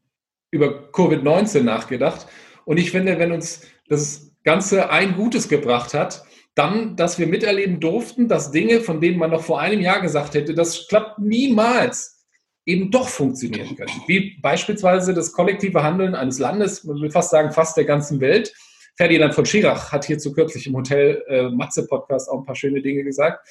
über 0.49 0.89
Covid-19 0.91 1.61
nachgedacht 1.61 2.25
und 2.65 2.77
ich 2.77 2.91
finde, 2.91 3.19
wenn 3.19 3.31
uns 3.31 3.67
das 3.87 4.30
Ganze 4.43 4.89
ein 4.89 5.15
Gutes 5.15 5.49
gebracht 5.49 5.93
hat, 5.93 6.23
dann, 6.55 6.95
dass 6.95 7.17
wir 7.17 7.27
miterleben 7.27 7.79
durften, 7.79 8.27
dass 8.27 8.51
Dinge, 8.51 8.81
von 8.81 8.99
denen 8.99 9.17
man 9.17 9.31
noch 9.31 9.43
vor 9.43 9.61
einem 9.61 9.81
Jahr 9.81 10.01
gesagt 10.01 10.33
hätte, 10.33 10.53
das 10.53 10.87
klappt 10.87 11.19
niemals, 11.19 12.25
eben 12.65 12.91
doch 12.91 13.07
funktionieren 13.07 13.75
können. 13.75 14.01
Wie 14.07 14.37
beispielsweise 14.41 15.13
das 15.13 15.31
kollektive 15.31 15.83
Handeln 15.83 16.13
eines 16.13 16.39
Landes, 16.39 16.83
man 16.83 17.01
will 17.01 17.11
fast 17.11 17.31
sagen 17.31 17.51
fast 17.51 17.77
der 17.77 17.85
ganzen 17.85 18.19
Welt, 18.19 18.53
Ferdinand 18.97 19.33
von 19.33 19.45
Schirach 19.45 19.91
hat 19.91 20.05
hierzu 20.05 20.33
kürzlich 20.33 20.67
im 20.67 20.75
Hotel 20.75 21.23
äh, 21.27 21.49
Matze 21.49 21.87
Podcast 21.87 22.29
auch 22.29 22.39
ein 22.39 22.45
paar 22.45 22.55
schöne 22.55 22.81
Dinge 22.81 23.03
gesagt. 23.03 23.47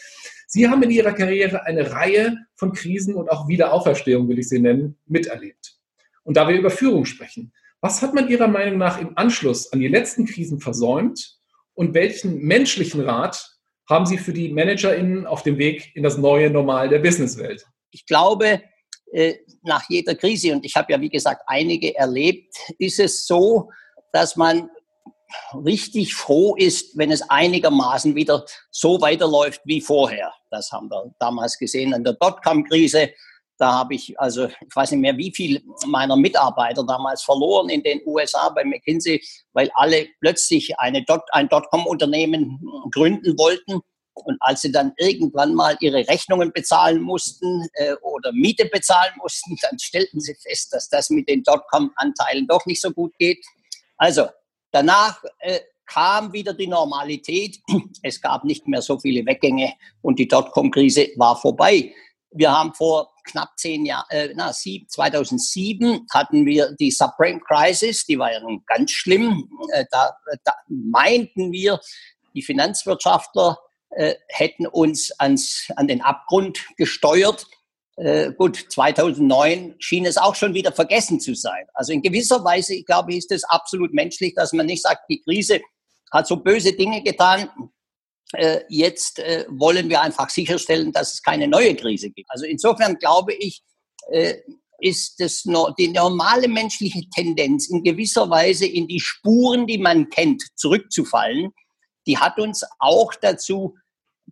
Sie 0.47 0.68
haben 0.68 0.82
in 0.82 0.90
Ihrer 0.90 1.12
Karriere 1.12 1.64
eine 1.64 1.92
Reihe 1.92 2.37
von 2.56 2.73
Krisen 2.73 3.14
und 3.14 3.30
auch 3.30 3.49
Wiederauferstehung, 3.49 4.28
will 4.28 4.38
ich 4.38 4.49
sie 4.49 4.61
nennen, 4.61 4.99
miterlebt. 5.06 5.78
Und 6.23 6.37
da 6.37 6.47
wir 6.47 6.56
über 6.56 6.70
Führung 6.70 7.04
sprechen, 7.04 7.52
was 7.80 8.02
hat 8.02 8.14
man 8.14 8.28
Ihrer 8.28 8.49
Meinung 8.49 8.78
nach 8.78 9.00
im 9.00 9.16
Anschluss 9.16 9.72
an 9.72 9.80
die 9.80 9.88
letzten 9.88 10.26
Krisen 10.26 10.60
versäumt 10.60 11.38
und 11.75 11.94
welchen 11.94 12.38
menschlichen 12.42 13.00
Rat 13.00 13.56
haben 13.88 14.06
Sie 14.06 14.18
für 14.18 14.32
die 14.32 14.52
ManagerInnen 14.52 15.26
auf 15.26 15.42
dem 15.42 15.58
Weg 15.58 15.90
in 15.94 16.02
das 16.02 16.16
neue 16.16 16.50
Normal 16.50 16.88
der 16.88 17.00
Businesswelt? 17.00 17.66
Ich 17.90 18.06
glaube, 18.06 18.62
äh, 19.12 19.34
nach 19.62 19.88
jeder 19.88 20.14
Krise, 20.14 20.52
und 20.52 20.64
ich 20.64 20.76
habe 20.76 20.92
ja 20.92 21.00
wie 21.00 21.08
gesagt 21.08 21.42
einige 21.46 21.96
erlebt, 21.96 22.54
ist 22.78 23.00
es 23.00 23.26
so, 23.26 23.70
dass 24.12 24.37
man 24.37 24.70
richtig 25.64 26.14
froh 26.14 26.54
ist, 26.56 26.96
wenn 26.96 27.10
es 27.10 27.22
einigermaßen 27.28 28.14
wieder 28.14 28.44
so 28.70 29.00
weiterläuft 29.00 29.60
wie 29.64 29.80
vorher. 29.80 30.32
Das 30.50 30.70
haben 30.72 30.88
wir 30.88 31.12
damals 31.18 31.58
gesehen 31.58 31.92
in 31.92 32.04
der 32.04 32.14
Dotcom-Krise. 32.14 33.10
Da 33.61 33.75
habe 33.75 33.95
ich 33.95 34.19
also, 34.19 34.47
ich 34.47 34.75
weiß 34.75 34.93
nicht 34.93 35.02
mehr, 35.02 35.19
wie 35.19 35.35
viel 35.35 35.62
meiner 35.87 36.17
Mitarbeiter 36.17 36.83
damals 36.83 37.23
verloren 37.23 37.69
in 37.69 37.83
den 37.83 38.00
USA 38.07 38.49
bei 38.49 38.64
McKinsey, 38.64 39.23
weil 39.52 39.71
alle 39.75 40.09
plötzlich 40.19 40.79
eine 40.79 41.05
Dot, 41.05 41.21
ein 41.33 41.47
Dotcom-Unternehmen 41.50 42.59
gründen 42.90 43.37
wollten. 43.37 43.83
Und 44.14 44.38
als 44.40 44.62
sie 44.62 44.73
dann 44.73 44.95
irgendwann 44.97 45.55
mal 45.55 45.76
ihre 45.81 46.09
Rechnungen 46.09 46.52
bezahlen 46.52 47.02
mussten 47.02 47.69
äh, 47.75 47.93
oder 48.00 48.33
Miete 48.33 48.64
bezahlen 48.64 49.12
mussten, 49.19 49.55
dann 49.61 49.79
stellten 49.79 50.21
sie 50.21 50.35
fest, 50.37 50.73
dass 50.73 50.88
das 50.88 51.11
mit 51.11 51.29
den 51.29 51.43
Dotcom-Anteilen 51.43 52.47
doch 52.47 52.64
nicht 52.64 52.81
so 52.81 52.90
gut 52.90 53.12
geht. 53.19 53.45
Also 53.99 54.26
danach 54.71 55.23
äh, 55.40 55.61
kam 55.85 56.33
wieder 56.33 56.55
die 56.55 56.67
Normalität. 56.67 57.59
Es 58.02 58.23
gab 58.23 58.45
nicht 58.45 58.67
mehr 58.67 58.81
so 58.81 58.99
viele 58.99 59.26
Weggänge 59.26 59.75
und 60.00 60.19
die 60.19 60.29
Dotcom-Krise 60.29 61.09
war 61.17 61.38
vorbei. 61.38 61.93
Wir 62.33 62.52
haben 62.52 62.73
vor 62.75 63.12
knapp 63.30 63.50
zehn 63.56 63.87
Jahren, 63.87 64.06
äh, 64.10 64.32
na, 64.34 64.52
sieb, 64.52 64.90
2007 64.90 66.06
hatten 66.12 66.46
wir 66.46 66.75
die 66.78 66.90
Subprime 66.90 67.40
Crisis, 67.40 68.04
die 68.06 68.18
war 68.18 68.32
ja 68.32 68.40
nun 68.40 68.62
ganz 68.66 68.90
schlimm. 68.90 69.49
Äh, 69.72 69.84
da, 69.90 70.10
da 70.44 70.54
meinten 70.68 71.52
wir, 71.52 71.80
die 72.34 72.42
Finanzwirtschaftler 72.42 73.58
äh, 73.90 74.14
hätten 74.28 74.66
uns 74.66 75.10
ans, 75.18 75.68
an 75.76 75.88
den 75.88 76.00
Abgrund 76.00 76.64
gesteuert. 76.76 77.46
Äh, 77.96 78.32
gut, 78.32 78.66
2009 78.68 79.75
schien 79.78 80.06
es 80.06 80.16
auch 80.16 80.34
schon 80.34 80.54
wieder 80.54 80.72
vergessen 80.72 81.20
zu 81.20 81.34
sein. 81.34 81.66
Also 81.75 81.92
in 81.92 82.02
gewisser 82.02 82.44
Weise, 82.44 82.75
ich 82.75 82.87
glaube, 82.87 83.14
ist 83.14 83.32
es 83.32 83.44
absolut 83.44 83.92
menschlich, 83.92 84.34
dass 84.34 84.52
man 84.52 84.66
nicht 84.66 84.82
sagt, 84.82 85.02
die 85.08 85.20
Krise 85.20 85.60
hat 86.12 86.26
so 86.26 86.37
böse 86.37 86.72
Dinge 86.72 87.02
getan. 87.02 87.50
Äh, 88.32 88.60
jetzt 88.68 89.18
äh, 89.18 89.44
wollen 89.49 89.88
wir 89.88 90.00
einfach 90.00 90.30
sicherstellen, 90.30 90.92
dass 90.92 91.14
es 91.14 91.22
keine 91.22 91.49
neue 91.49 91.75
Krise 91.75 92.10
gibt. 92.10 92.30
Also 92.30 92.46
insofern 92.46 92.96
glaube 92.99 93.34
ich, 93.34 93.62
äh, 94.10 94.34
ist 94.82 95.20
das 95.20 95.42
die 95.78 95.88
normale 95.88 96.49
menschliche 96.49 97.02
Tendenz 97.14 97.68
in 97.68 97.82
gewisser 97.82 98.30
Weise 98.30 98.66
in 98.66 98.88
die 98.88 99.00
Spuren, 99.00 99.66
die 99.66 99.76
man 99.76 100.08
kennt, 100.08 100.42
zurückzufallen 100.56 101.52
die 102.06 102.18
hat 102.18 102.38
uns 102.38 102.64
auch 102.78 103.14
dazu 103.14 103.76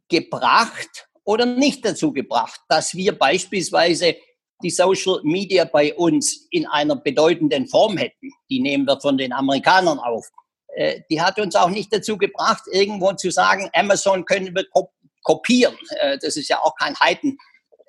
gebracht 0.09 1.09
oder 1.25 1.47
nicht 1.47 1.85
dazu 1.85 2.12
gebracht, 2.12 2.61
dass 2.69 2.95
wir 2.95 3.17
beispielsweise 3.17 4.17
die 4.62 4.71
Social 4.71 5.21
Media 5.23 5.64
bei 5.64 5.95
uns 5.95 6.49
in 6.50 6.67
einer 6.67 6.97
bedeutenden 6.97 7.69
Form 7.69 7.97
hätten. 7.97 8.33
Die 8.50 8.61
nehmen 8.61 8.87
wir 8.87 9.00
von 9.00 9.17
den 9.17 9.33
Amerikanern 9.33 9.99
auf. 9.99 10.28
Äh, 10.75 11.01
die 11.11 11.21
hat 11.21 11.39
uns 11.39 11.57
auch 11.57 11.71
nicht 11.71 11.93
dazu 11.93 12.19
gebracht, 12.19 12.63
irgendwo 12.71 13.13
zu 13.13 13.31
sagen, 13.31 13.69
Amazon 13.73 14.25
können 14.25 14.55
wir 14.55 14.65
kopieren. 15.23 15.77
Äh, 16.01 16.19
das 16.19 16.37
ist 16.37 16.49
ja 16.49 16.61
auch 16.61 16.75
kein 16.77 16.99
Heiden. 17.01 17.39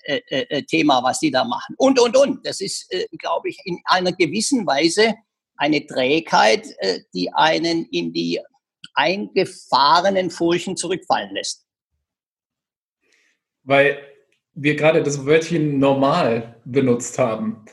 Äh, 0.04 0.64
was 1.04 1.20
die 1.20 1.30
da 1.30 1.44
machen. 1.44 1.76
Und, 1.78 2.00
und, 2.00 2.16
und. 2.18 2.46
Das 2.48 2.62
ist, 2.62 2.90
glaube 3.20 3.50
ich, 3.50 3.60
in 3.66 3.80
einer 3.86 4.14
gewissen 4.14 4.66
Weise 4.66 5.14
eine 5.58 5.86
Trägheit, 5.86 6.66
die 7.14 7.32
einen 7.34 7.86
in 7.92 8.14
die 8.14 8.40
eingefahrenen 8.96 10.32
Furchen 10.32 10.78
zurückfallen 10.78 11.36
lässt. 11.36 11.68
Weil 13.64 14.00
wir 14.54 14.76
gerade 14.76 15.04
das 15.04 15.26
Wörtchen 15.26 15.80
normal 15.80 16.60
benutzt 16.66 17.20
haben. 17.20 17.66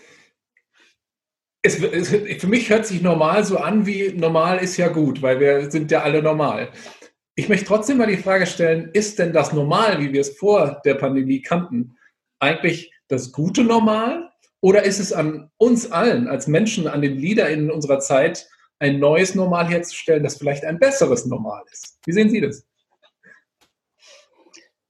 Es, 1.66 1.82
es, 1.82 2.10
für 2.10 2.46
mich 2.46 2.70
hört 2.70 2.86
sich 2.86 3.02
normal 3.02 3.44
so 3.44 3.58
an 3.58 3.86
wie 3.86 4.12
normal 4.12 4.58
ist 4.58 4.76
ja 4.76 4.86
gut, 4.86 5.20
weil 5.20 5.40
wir 5.40 5.68
sind 5.68 5.90
ja 5.90 6.02
alle 6.02 6.22
normal. 6.22 6.70
Ich 7.34 7.48
möchte 7.48 7.66
trotzdem 7.66 7.98
mal 7.98 8.06
die 8.06 8.16
Frage 8.16 8.46
stellen, 8.46 8.90
ist 8.92 9.18
denn 9.18 9.32
das 9.32 9.52
Normal, 9.52 10.00
wie 10.00 10.12
wir 10.12 10.20
es 10.20 10.38
vor 10.38 10.80
der 10.84 10.94
Pandemie 10.94 11.42
kannten, 11.42 11.98
eigentlich 12.38 12.92
das 13.08 13.32
gute 13.32 13.64
Normal? 13.64 14.30
Oder 14.60 14.84
ist 14.84 15.00
es 15.00 15.12
an 15.12 15.50
uns 15.58 15.90
allen 15.90 16.28
als 16.28 16.46
Menschen, 16.46 16.86
an 16.86 17.02
den 17.02 17.18
LeaderInnen 17.18 17.70
unserer 17.70 17.98
Zeit 17.98 18.46
ein 18.78 19.00
neues 19.00 19.34
Normal 19.34 19.68
herzustellen, 19.68 20.22
das 20.22 20.38
vielleicht 20.38 20.64
ein 20.64 20.78
besseres 20.78 21.26
Normal 21.26 21.64
ist. 21.72 21.98
Wie 22.06 22.12
sehen 22.12 22.30
Sie 22.30 22.40
das? 22.40 22.64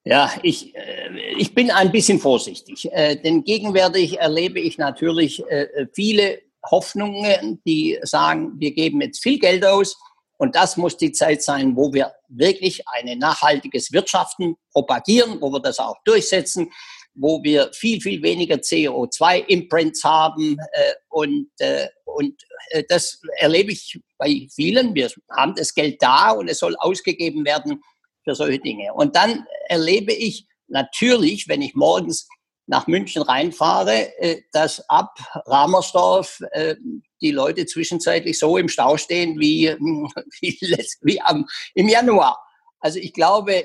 Ja, 0.04 0.30
ich, 0.42 0.75
äh, 0.76 1.33
ich 1.37 1.52
bin 1.52 1.71
ein 1.73 1.90
bisschen 1.90 2.21
vorsichtig, 2.21 2.88
äh, 2.92 3.16
denn 3.16 3.42
gegenwärtig 3.42 4.21
erlebe 4.21 4.61
ich 4.61 4.78
natürlich 4.78 5.45
äh, 5.49 5.87
viele 5.92 6.45
Hoffnungen, 6.70 7.61
die 7.66 7.99
sagen, 8.02 8.52
wir 8.58 8.73
geben 8.73 9.00
jetzt 9.00 9.23
viel 9.23 9.38
Geld 9.38 9.64
aus 9.64 9.96
und 10.38 10.54
das 10.54 10.76
muss 10.76 10.96
die 10.96 11.12
Zeit 11.12 11.42
sein, 11.42 11.76
wo 11.76 11.92
wir 11.92 12.12
wirklich 12.28 12.87
ein 12.88 13.18
nachhaltiges 13.18 13.92
Wirtschaften 13.92 14.56
propagieren, 14.73 15.40
wo 15.40 15.50
wir 15.50 15.61
das 15.61 15.78
auch 15.78 15.96
durchsetzen, 16.04 16.70
wo 17.14 17.42
wir 17.42 17.73
viel, 17.73 18.00
viel 18.00 18.23
weniger 18.23 18.56
CO2-Imprints 18.56 20.04
haben. 20.04 20.58
Äh, 20.73 20.92
und 21.08 21.49
äh, 21.58 21.88
und 22.16 22.42
äh, 22.70 22.82
das 22.88 23.20
erlebe 23.37 23.73
ich 23.73 24.00
bei 24.16 24.49
vielen. 24.54 24.94
Wir 24.94 25.11
haben 25.30 25.54
das 25.54 25.75
Geld 25.75 26.02
da 26.02 26.30
und 26.30 26.49
es 26.49 26.58
soll 26.58 26.75
ausgegeben 26.78 27.44
werden 27.44 27.82
für 28.25 28.35
solche 28.35 28.58
Dinge. 28.58 28.92
Und 28.94 29.16
dann 29.16 29.46
erlebe 29.68 30.12
ich 30.12 30.46
natürlich, 30.66 31.46
wenn 31.46 31.62
ich 31.62 31.75
morgens 31.75 32.26
nach 32.66 32.87
München 32.87 33.23
reinfahre, 33.23 34.18
äh, 34.18 34.42
dass 34.52 34.88
ab 34.88 35.18
Ramersdorf 35.46 36.40
äh, 36.52 36.76
die 37.20 37.30
Leute 37.30 37.66
zwischenzeitlich 37.66 38.38
so 38.38 38.56
im 38.56 38.68
Stau 38.68 38.96
stehen 38.96 39.38
wie, 39.38 39.68
wie, 40.40 40.58
wie 41.02 41.20
am, 41.23 41.46
im 41.75 41.88
Januar. 41.88 42.38
Also 42.80 42.99
ich 42.99 43.12
glaube, 43.14 43.64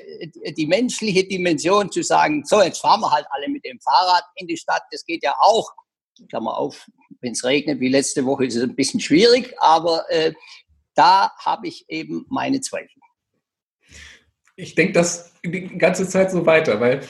die 0.56 0.66
menschliche 0.66 1.24
Dimension 1.24 1.92
zu 1.92 2.02
sagen, 2.02 2.44
so 2.44 2.62
jetzt 2.62 2.80
fahren 2.80 3.00
wir 3.00 3.10
halt 3.10 3.26
alle 3.30 3.48
mit 3.48 3.64
dem 3.64 3.78
Fahrrad 3.80 4.24
in 4.36 4.46
die 4.46 4.56
Stadt, 4.56 4.82
das 4.90 5.04
geht 5.04 5.22
ja 5.22 5.34
auch. 5.38 5.70
Klammer 6.28 6.56
auf, 6.56 6.88
wenn 7.20 7.32
es 7.32 7.44
regnet 7.44 7.80
wie 7.80 7.88
letzte 7.88 8.24
Woche, 8.24 8.46
ist 8.46 8.56
es 8.56 8.62
ein 8.62 8.74
bisschen 8.74 9.00
schwierig, 9.00 9.54
aber 9.58 10.08
äh, 10.10 10.32
da 10.94 11.32
habe 11.38 11.68
ich 11.68 11.84
eben 11.88 12.26
meine 12.28 12.60
Zweifel. 12.60 13.00
Ich 14.56 14.74
denke 14.74 14.92
das 14.92 15.32
die 15.44 15.78
ganze 15.78 16.08
Zeit 16.08 16.30
so 16.30 16.44
weiter, 16.44 16.80
weil 16.80 17.06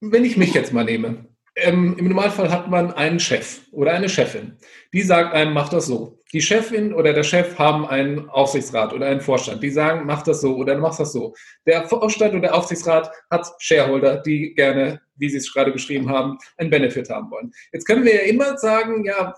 wenn 0.00 0.24
ich 0.24 0.36
mich 0.36 0.54
jetzt 0.54 0.72
mal 0.72 0.84
nehme, 0.84 1.26
ähm, 1.56 1.96
im 1.98 2.08
Normalfall 2.08 2.50
hat 2.50 2.68
man 2.68 2.92
einen 2.92 3.18
Chef 3.18 3.62
oder 3.72 3.92
eine 3.92 4.08
Chefin, 4.08 4.56
die 4.92 5.02
sagt 5.02 5.34
einem, 5.34 5.52
mach 5.52 5.68
das 5.68 5.86
so. 5.86 6.18
Die 6.32 6.42
Chefin 6.42 6.92
oder 6.92 7.12
der 7.12 7.22
Chef 7.22 7.58
haben 7.58 7.86
einen 7.86 8.28
Aufsichtsrat 8.28 8.92
oder 8.92 9.06
einen 9.06 9.20
Vorstand, 9.20 9.62
die 9.62 9.70
sagen, 9.70 10.04
mach 10.04 10.22
das 10.22 10.42
so 10.42 10.56
oder 10.56 10.76
mach 10.76 10.96
das 10.96 11.12
so. 11.12 11.34
Der 11.66 11.88
Vorstand 11.88 12.32
oder 12.32 12.42
der 12.42 12.54
Aufsichtsrat 12.54 13.10
hat 13.30 13.50
Shareholder, 13.58 14.18
die 14.18 14.54
gerne, 14.54 15.00
wie 15.16 15.30
Sie 15.30 15.38
es 15.38 15.52
gerade 15.52 15.72
beschrieben 15.72 16.10
haben, 16.10 16.38
einen 16.58 16.70
Benefit 16.70 17.08
haben 17.08 17.30
wollen. 17.30 17.50
Jetzt 17.72 17.86
können 17.86 18.04
wir 18.04 18.14
ja 18.14 18.22
immer 18.22 18.58
sagen, 18.58 19.04
ja, 19.04 19.34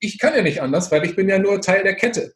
ich 0.00 0.18
kann 0.18 0.34
ja 0.34 0.42
nicht 0.42 0.60
anders, 0.60 0.92
weil 0.92 1.04
ich 1.04 1.16
bin 1.16 1.28
ja 1.28 1.38
nur 1.38 1.60
Teil 1.60 1.82
der 1.82 1.94
Kette. 1.94 2.34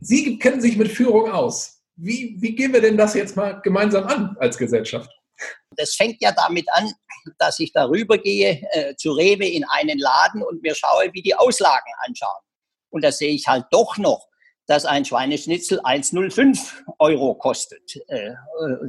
Sie 0.00 0.38
kennen 0.38 0.60
sich 0.60 0.76
mit 0.78 0.88
Führung 0.88 1.30
aus. 1.30 1.82
Wie, 1.96 2.36
wie 2.40 2.54
gehen 2.54 2.72
wir 2.72 2.80
denn 2.80 2.96
das 2.96 3.14
jetzt 3.14 3.36
mal 3.36 3.60
gemeinsam 3.62 4.04
an 4.04 4.36
als 4.40 4.56
Gesellschaft? 4.56 5.10
Das 5.76 5.94
fängt 5.94 6.20
ja 6.20 6.32
damit 6.32 6.66
an, 6.72 6.92
dass 7.38 7.58
ich 7.58 7.72
darüber 7.72 8.18
gehe 8.18 8.62
äh, 8.72 8.94
zu 8.96 9.12
Rewe 9.12 9.46
in 9.46 9.64
einen 9.64 9.98
Laden 9.98 10.42
und 10.42 10.62
mir 10.62 10.74
schaue, 10.74 11.10
wie 11.12 11.22
die 11.22 11.34
Auslagen 11.34 11.92
anschauen. 12.06 12.42
Und 12.90 13.04
da 13.04 13.12
sehe 13.12 13.32
ich 13.32 13.46
halt 13.46 13.66
doch 13.70 13.96
noch, 13.98 14.26
dass 14.66 14.84
ein 14.84 15.04
Schweineschnitzel 15.04 15.80
1,05 15.80 16.84
Euro 16.98 17.34
kostet. 17.34 17.96
Äh, 18.08 18.34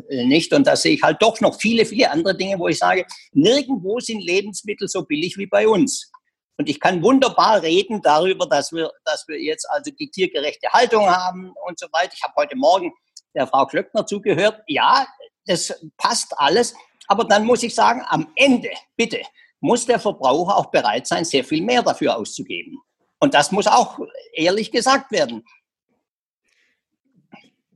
äh, 0.10 0.26
nicht? 0.26 0.54
Und 0.54 0.68
da 0.68 0.76
sehe 0.76 0.94
ich 0.94 1.02
halt 1.02 1.22
doch 1.22 1.42
noch 1.42 1.60
viele, 1.60 1.86
viele 1.86 2.12
andere 2.12 2.38
Dinge, 2.38 2.60
wo 2.60 2.68
ich 2.68 2.78
sage, 2.78 3.06
nirgendwo 3.32 4.00
sind 4.00 4.22
Lebensmittel 4.22 4.88
so 4.88 5.04
billig 5.04 5.38
wie 5.38 5.48
bei 5.48 5.68
uns. 5.68 6.12
Und 6.58 6.70
ich 6.70 6.80
kann 6.80 7.02
wunderbar 7.02 7.64
reden 7.64 8.02
darüber, 8.04 8.46
dass 8.46 8.72
wir, 8.72 8.92
dass 9.06 9.28
wir 9.28 9.42
jetzt 9.42 9.68
also 9.72 9.90
die 9.90 10.12
tiergerechte 10.12 10.70
Haltung 10.70 11.10
haben 11.10 11.54
und 11.66 11.80
so 11.80 11.88
weiter. 11.92 12.14
Ich 12.16 12.22
habe 12.22 12.36
heute 12.38 12.56
Morgen 12.56 12.94
der 13.34 13.48
Frau 13.48 13.66
Klöckner 13.66 14.06
zugehört. 14.06 14.62
Ja, 14.68 15.08
das 15.46 15.74
passt 15.98 16.34
alles. 16.38 16.74
Aber 17.08 17.26
dann 17.26 17.46
muss 17.46 17.64
ich 17.64 17.76
sagen, 17.76 18.04
am 18.08 18.32
Ende, 18.36 18.70
bitte, 18.96 19.22
muss 19.60 19.86
der 19.86 20.00
Verbraucher 20.00 20.58
auch 20.58 20.68
bereit 20.68 21.08
sein, 21.08 21.26
sehr 21.26 21.44
viel 21.44 21.64
mehr 21.64 21.84
dafür 21.84 22.18
auszugeben. 22.18 22.80
Und 23.20 23.34
das 23.34 23.52
muss 23.52 23.68
auch 23.68 24.00
ehrlich 24.34 24.72
gesagt 24.72 25.12
werden. 25.12 25.44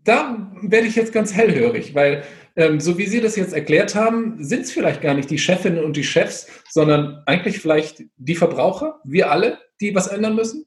Da 0.03 0.51
werde 0.61 0.87
ich 0.87 0.95
jetzt 0.95 1.13
ganz 1.13 1.33
hellhörig, 1.33 1.95
weil 1.95 2.23
ähm, 2.55 2.79
so 2.79 2.97
wie 2.97 3.07
Sie 3.07 3.21
das 3.21 3.35
jetzt 3.35 3.53
erklärt 3.53 3.95
haben, 3.95 4.43
sind 4.43 4.61
es 4.61 4.71
vielleicht 4.71 5.01
gar 5.01 5.13
nicht 5.13 5.29
die 5.29 5.37
Chefinnen 5.37 5.83
und 5.83 5.97
die 5.97 6.03
Chefs, 6.03 6.47
sondern 6.69 7.23
eigentlich 7.25 7.59
vielleicht 7.59 8.03
die 8.15 8.35
Verbraucher, 8.35 8.99
wir 9.03 9.31
alle, 9.31 9.59
die 9.81 9.93
was 9.93 10.07
ändern 10.07 10.35
müssen? 10.35 10.65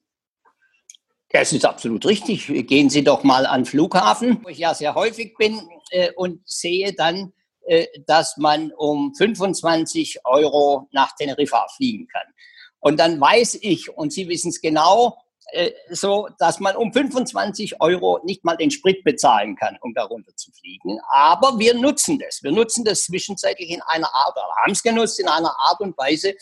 Das 1.31 1.53
ist 1.53 1.65
absolut 1.65 2.07
richtig. 2.07 2.47
Gehen 2.67 2.89
Sie 2.89 3.05
doch 3.05 3.23
mal 3.23 3.45
an 3.45 3.67
Flughafen, 3.67 4.41
wo 4.43 4.49
ich 4.49 4.59
ja 4.59 4.75
sehr 4.75 4.95
häufig 4.95 5.37
bin 5.37 5.61
äh, 5.91 6.11
und 6.13 6.41
sehe 6.49 6.95
dann, 6.95 7.33
äh, 7.67 7.87
dass 8.07 8.39
man 8.39 8.73
um 8.73 9.15
25 9.15 10.21
Euro 10.25 10.89
nach 10.91 11.15
Teneriffa 11.17 11.67
fliegen 11.77 12.09
kann. 12.09 12.27
Und 12.81 12.99
dann 12.99 13.21
weiß 13.21 13.59
ich, 13.61 13.91
und 13.91 14.13
Sie 14.13 14.29
wissen 14.29 14.49
es 14.49 14.61
genau, 14.63 15.19
äh, 15.53 15.73
so, 15.91 16.29
dass 16.39 16.61
man 16.61 16.77
um 16.77 16.93
25 16.93 17.81
Euro 17.81 18.21
nicht 18.25 18.45
mal 18.45 18.57
den 18.57 18.71
Sprit 18.71 19.05
bezahlen 19.05 19.57
kann, 19.57 19.79
um 19.83 19.93
darunter 19.93 20.35
zu 20.37 20.51
fliegen. 20.53 20.99
Aber 21.11 21.59
wir 21.59 21.75
nutzen 21.75 22.19
das. 22.19 22.43
Wir 22.43 22.53
nutzen 22.53 22.85
das 22.85 23.05
zwischenzeitlich 23.05 23.71
in 23.71 23.83
einer 23.83 24.15
Art, 24.15 24.33
oder 24.33 24.47
haben 24.63 24.73
es 24.73 24.83
genutzt 24.83 25.21
in 25.21 25.29
einer 25.29 25.55
Art 25.59 25.81
und 25.81 25.97
Weise, 25.99 26.35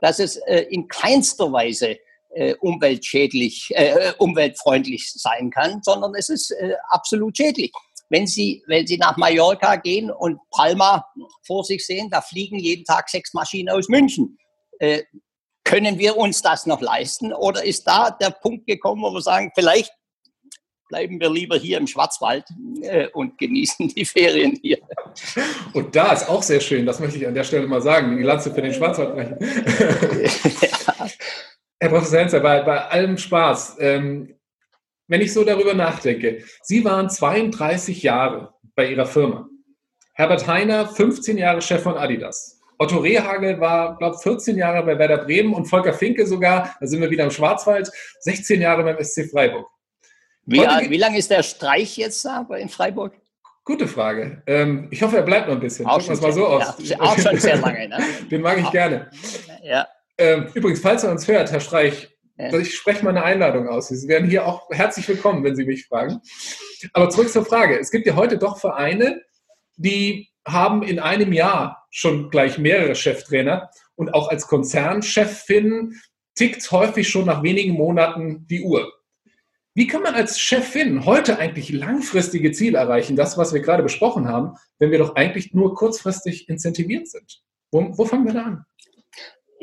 dass 0.00 0.18
es 0.18 0.36
äh, 0.36 0.66
in 0.70 0.88
keinster 0.88 1.50
Weise 1.52 1.98
äh, 2.34 2.54
umweltschädlich, 2.60 3.70
äh, 3.74 4.12
umweltfreundlich 4.18 5.12
sein 5.12 5.50
kann, 5.50 5.80
sondern 5.82 6.14
es 6.14 6.28
ist 6.28 6.50
äh, 6.50 6.74
absolut 6.90 7.36
schädlich. 7.36 7.72
Wenn 8.10 8.26
Sie, 8.26 8.62
wenn 8.66 8.86
Sie 8.86 8.98
nach 8.98 9.16
Mallorca 9.16 9.76
gehen 9.76 10.10
und 10.10 10.38
Palma 10.50 11.06
vor 11.46 11.64
sich 11.64 11.84
sehen, 11.86 12.10
da 12.10 12.20
fliegen 12.20 12.58
jeden 12.58 12.84
Tag 12.84 13.08
sechs 13.08 13.32
Maschinen 13.32 13.70
aus 13.70 13.88
München. 13.88 14.38
Äh, 14.78 15.02
können 15.64 15.98
wir 15.98 16.16
uns 16.16 16.42
das 16.42 16.66
noch 16.66 16.82
leisten? 16.82 17.32
Oder 17.32 17.64
ist 17.64 17.84
da 17.84 18.10
der 18.10 18.30
Punkt 18.30 18.66
gekommen, 18.66 19.02
wo 19.02 19.10
wir 19.10 19.22
sagen, 19.22 19.50
vielleicht 19.54 19.90
bleiben 20.90 21.18
wir 21.18 21.30
lieber 21.30 21.56
hier 21.56 21.78
im 21.78 21.86
Schwarzwald 21.86 22.44
äh, 22.82 23.08
und 23.08 23.38
genießen 23.38 23.88
die 23.88 24.04
Ferien 24.04 24.58
hier. 24.60 24.78
Und 25.72 25.96
da 25.96 26.12
ist 26.12 26.28
auch 26.28 26.42
sehr 26.42 26.60
schön, 26.60 26.84
das 26.84 27.00
möchte 27.00 27.16
ich 27.18 27.26
an 27.26 27.34
der 27.34 27.44
Stelle 27.44 27.66
mal 27.66 27.80
sagen, 27.80 28.16
die 28.16 28.22
Lanze 28.22 28.52
für 28.52 28.60
den 28.60 28.74
Schwarzwald 28.74 29.14
brechen. 29.14 29.38
ja. 30.20 30.93
Herr 31.84 31.90
Professor 31.90 32.20
Henzer, 32.20 32.40
bei, 32.40 32.62
bei 32.62 32.78
allem 32.86 33.18
Spaß, 33.18 33.76
ähm, 33.78 34.34
wenn 35.06 35.20
ich 35.20 35.34
so 35.34 35.44
darüber 35.44 35.74
nachdenke, 35.74 36.42
Sie 36.62 36.82
waren 36.82 37.10
32 37.10 38.02
Jahre 38.02 38.54
bei 38.74 38.90
Ihrer 38.90 39.04
Firma. 39.04 39.46
Herbert 40.14 40.46
Heiner, 40.46 40.86
15 40.86 41.36
Jahre 41.36 41.60
Chef 41.60 41.82
von 41.82 41.98
Adidas. 41.98 42.58
Otto 42.78 42.96
Rehagel 42.96 43.60
war, 43.60 43.98
glaube 43.98 44.16
ich, 44.16 44.22
14 44.22 44.56
Jahre 44.56 44.82
bei 44.82 44.98
Werder 44.98 45.18
Bremen 45.18 45.52
und 45.52 45.66
Volker 45.66 45.92
Finke 45.92 46.26
sogar, 46.26 46.74
da 46.80 46.86
sind 46.86 47.02
wir 47.02 47.10
wieder 47.10 47.24
im 47.24 47.30
Schwarzwald, 47.30 47.90
16 48.20 48.62
Jahre 48.62 48.82
beim 48.82 49.04
SC 49.04 49.28
Freiburg. 49.30 49.66
Wie, 50.46 50.60
wie 50.60 50.96
lange 50.96 51.18
ist 51.18 51.30
der 51.30 51.42
Streich 51.42 51.98
jetzt 51.98 52.24
da 52.24 52.46
in 52.56 52.70
Freiburg? 52.70 53.12
Gute 53.62 53.86
Frage. 53.86 54.42
Ähm, 54.46 54.88
ich 54.90 55.02
hoffe, 55.02 55.18
er 55.18 55.22
bleibt 55.22 55.48
noch 55.48 55.54
ein 55.54 55.60
bisschen. 55.60 55.84
Auch, 55.84 56.00
schon, 56.00 56.18
mal 56.18 56.32
so 56.32 56.46
aus. 56.46 56.76
Ja, 56.78 56.98
auch 57.00 57.18
schon 57.18 57.38
sehr 57.38 57.58
lange. 57.58 57.88
Ne? 57.88 57.98
Den 58.30 58.40
mag 58.40 58.58
ich 58.58 58.70
gerne. 58.70 59.10
Ja. 59.62 59.86
Ähm, 60.18 60.48
übrigens, 60.54 60.80
falls 60.80 61.04
er 61.04 61.10
uns 61.10 61.26
hört, 61.26 61.50
Herr 61.50 61.60
Streich, 61.60 62.16
ja. 62.36 62.56
ich 62.58 62.74
spreche 62.74 63.04
mal 63.04 63.10
eine 63.10 63.24
Einladung 63.24 63.68
aus. 63.68 63.88
Sie 63.88 64.08
werden 64.08 64.28
hier 64.28 64.46
auch 64.46 64.68
herzlich 64.70 65.08
willkommen, 65.08 65.44
wenn 65.44 65.56
Sie 65.56 65.64
mich 65.64 65.86
fragen. 65.86 66.20
Aber 66.92 67.10
zurück 67.10 67.30
zur 67.30 67.44
Frage. 67.44 67.78
Es 67.78 67.90
gibt 67.90 68.06
ja 68.06 68.16
heute 68.16 68.38
doch 68.38 68.58
Vereine, 68.58 69.22
die 69.76 70.28
haben 70.46 70.82
in 70.82 70.98
einem 70.98 71.32
Jahr 71.32 71.86
schon 71.90 72.30
gleich 72.30 72.58
mehrere 72.58 72.94
Cheftrainer 72.94 73.70
und 73.96 74.14
auch 74.14 74.28
als 74.28 74.46
Konzernchefin 74.46 75.94
tickt 76.34 76.70
häufig 76.70 77.08
schon 77.08 77.26
nach 77.26 77.42
wenigen 77.42 77.74
Monaten 77.74 78.46
die 78.48 78.62
Uhr. 78.62 78.92
Wie 79.76 79.86
kann 79.86 80.02
man 80.02 80.14
als 80.14 80.38
Chefin 80.38 81.04
heute 81.04 81.38
eigentlich 81.38 81.70
langfristige 81.70 82.52
Ziele 82.52 82.78
erreichen, 82.78 83.16
das, 83.16 83.36
was 83.36 83.52
wir 83.52 83.60
gerade 83.60 83.82
besprochen 83.82 84.28
haben, 84.28 84.56
wenn 84.78 84.92
wir 84.92 84.98
doch 84.98 85.16
eigentlich 85.16 85.52
nur 85.52 85.74
kurzfristig 85.74 86.48
incentiviert 86.48 87.08
sind? 87.08 87.42
Wo, 87.72 87.96
wo 87.96 88.04
fangen 88.04 88.24
wir 88.24 88.34
da 88.34 88.42
an? 88.42 88.64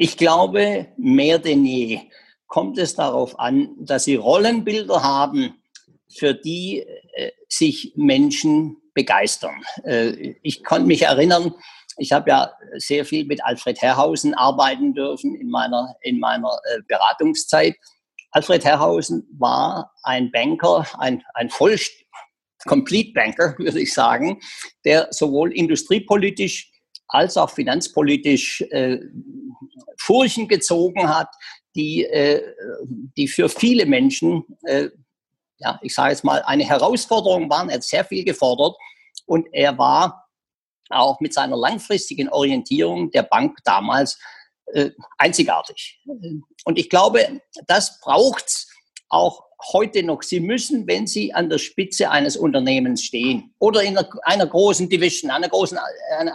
Ich 0.03 0.17
glaube, 0.17 0.87
mehr 0.97 1.37
denn 1.37 1.63
je 1.63 1.99
kommt 2.47 2.79
es 2.79 2.95
darauf 2.95 3.39
an, 3.39 3.69
dass 3.77 4.05
Sie 4.05 4.15
Rollenbilder 4.15 5.03
haben, 5.03 5.61
für 6.09 6.33
die 6.33 6.79
äh, 6.79 7.29
sich 7.47 7.93
Menschen 7.95 8.77
begeistern. 8.95 9.61
Äh, 9.83 10.33
ich 10.41 10.63
konnte 10.63 10.87
mich 10.87 11.03
erinnern, 11.03 11.53
ich 11.97 12.13
habe 12.13 12.31
ja 12.31 12.51
sehr 12.77 13.05
viel 13.05 13.25
mit 13.25 13.45
Alfred 13.45 13.79
Herrhausen 13.79 14.33
arbeiten 14.33 14.95
dürfen 14.95 15.35
in 15.35 15.51
meiner, 15.51 15.95
in 16.01 16.19
meiner 16.19 16.49
äh, 16.63 16.79
Beratungszeit. 16.87 17.75
Alfred 18.31 18.65
Herrhausen 18.65 19.27
war 19.37 19.93
ein 20.01 20.31
Banker, 20.31 20.87
ein, 20.97 21.21
ein 21.35 21.51
voll 21.51 21.77
Complete 22.65 23.13
Banker, 23.13 23.53
würde 23.59 23.79
ich 23.79 23.93
sagen, 23.93 24.39
der 24.83 25.09
sowohl 25.11 25.53
industriepolitisch 25.53 26.70
als 27.11 27.37
auch 27.37 27.49
finanzpolitisch 27.49 28.61
äh, 28.71 28.99
Furchen 29.97 30.47
gezogen 30.47 31.07
hat, 31.07 31.29
die, 31.75 32.05
äh, 32.05 32.41
die 33.15 33.27
für 33.27 33.47
viele 33.49 33.85
Menschen 33.85 34.45
äh, 34.63 34.89
ja, 35.61 35.79
ich 35.81 35.93
sage 35.93 36.09
jetzt 36.09 36.23
mal, 36.23 36.41
eine 36.43 36.65
Herausforderung 36.65 37.49
waren. 37.49 37.69
Er 37.69 37.75
hat 37.75 37.83
sehr 37.83 38.03
viel 38.03 38.25
gefordert 38.25 38.75
und 39.25 39.47
er 39.51 39.77
war 39.77 40.27
auch 40.89 41.19
mit 41.21 41.33
seiner 41.33 41.55
langfristigen 41.55 42.29
Orientierung 42.29 43.11
der 43.11 43.23
Bank 43.23 43.59
damals 43.63 44.19
äh, 44.73 44.89
einzigartig. 45.17 46.01
Und 46.65 46.79
ich 46.79 46.89
glaube, 46.89 47.41
das 47.67 47.99
braucht's 48.01 48.69
auch 49.09 49.43
heute 49.73 50.03
noch. 50.03 50.23
Sie 50.23 50.39
müssen, 50.39 50.87
wenn 50.87 51.07
Sie 51.07 51.33
an 51.33 51.49
der 51.49 51.57
Spitze 51.57 52.09
eines 52.09 52.37
Unternehmens 52.37 53.03
stehen 53.03 53.53
oder 53.59 53.83
in 53.83 53.97
einer, 53.97 54.09
einer 54.23 54.47
großen 54.47 54.89
Division, 54.89 55.31
einer 55.31 55.49
großen, 55.49 55.77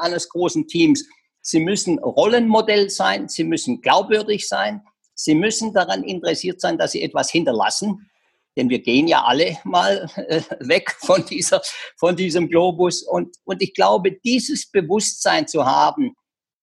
eines 0.01 0.29
großen 0.29 0.67
Teams, 0.67 1.05
Sie 1.43 1.61
müssen 1.61 1.99
Rollenmodell 1.99 2.91
sein, 2.91 3.29
Sie 3.29 3.45
müssen 3.45 3.81
glaubwürdig 3.81 4.49
sein, 4.49 4.83
Sie 5.15 5.35
müssen 5.35 5.73
daran 5.73 6.03
interessiert 6.03 6.61
sein, 6.61 6.79
dass 6.79 6.93
Sie 6.93 7.03
etwas 7.03 7.31
hinterlassen 7.31 8.11
denn 8.57 8.71
wir 8.71 8.79
gehen 8.79 9.07
ja 9.07 9.23
alle 9.23 9.59
mal 9.65 10.09
äh, 10.17 10.41
weg 10.61 10.91
von, 10.99 11.25
dieser, 11.27 11.61
von 11.97 12.17
diesem 12.17 12.49
Globus. 12.49 13.03
Und, 13.03 13.37
und 13.45 13.63
ich 13.63 13.75
glaube, 13.75 14.13
dieses 14.13 14.71
Bewusstsein 14.71 15.47
zu 15.47 15.67
haben, 15.67 16.17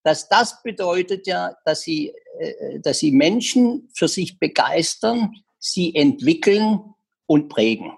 dass 0.03 0.27
das 0.27 0.61
bedeutet 0.63 1.27
ja, 1.27 1.55
dass 1.65 1.81
sie, 1.81 2.13
äh, 2.39 2.79
dass 2.79 2.99
sie 2.99 3.11
Menschen 3.11 3.89
für 3.95 4.07
sich 4.07 4.39
begeistern, 4.39 5.35
sie 5.63 5.95
entwickeln 5.95 6.93
und 7.25 7.47
prägen. 7.47 7.93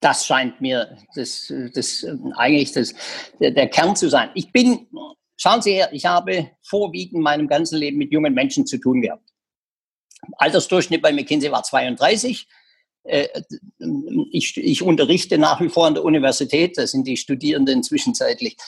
Das 0.00 0.26
scheint 0.26 0.60
mir 0.60 0.98
das, 1.14 1.52
das 1.74 2.06
eigentlich 2.36 2.72
das, 2.72 2.94
der, 3.40 3.50
der 3.50 3.68
Kern 3.68 3.96
zu 3.96 4.08
sein. 4.10 4.30
Ich 4.34 4.52
bin, 4.52 4.88
schauen 5.36 5.62
Sie 5.62 5.72
her, 5.72 5.90
ich 5.92 6.04
habe 6.04 6.50
vorwiegend 6.62 7.22
meinem 7.22 7.48
ganzen 7.48 7.78
Leben 7.78 7.96
mit 7.96 8.12
jungen 8.12 8.34
Menschen 8.34 8.66
zu 8.66 8.78
tun 8.78 9.00
gehabt. 9.00 9.28
Altersdurchschnitt 10.32 11.02
bei 11.02 11.12
McKinsey 11.12 11.50
war 11.50 11.62
32. 11.62 12.46
Äh, 13.04 13.28
ich, 14.32 14.56
ich, 14.58 14.82
unterrichte 14.82 15.38
nach 15.38 15.62
wie 15.62 15.70
vor 15.70 15.86
an 15.86 15.94
der 15.94 16.04
Universität, 16.04 16.76
da 16.76 16.86
sind 16.86 17.06
die 17.06 17.16
Studierenden 17.16 17.82
zwischenzeitlich 17.82 18.58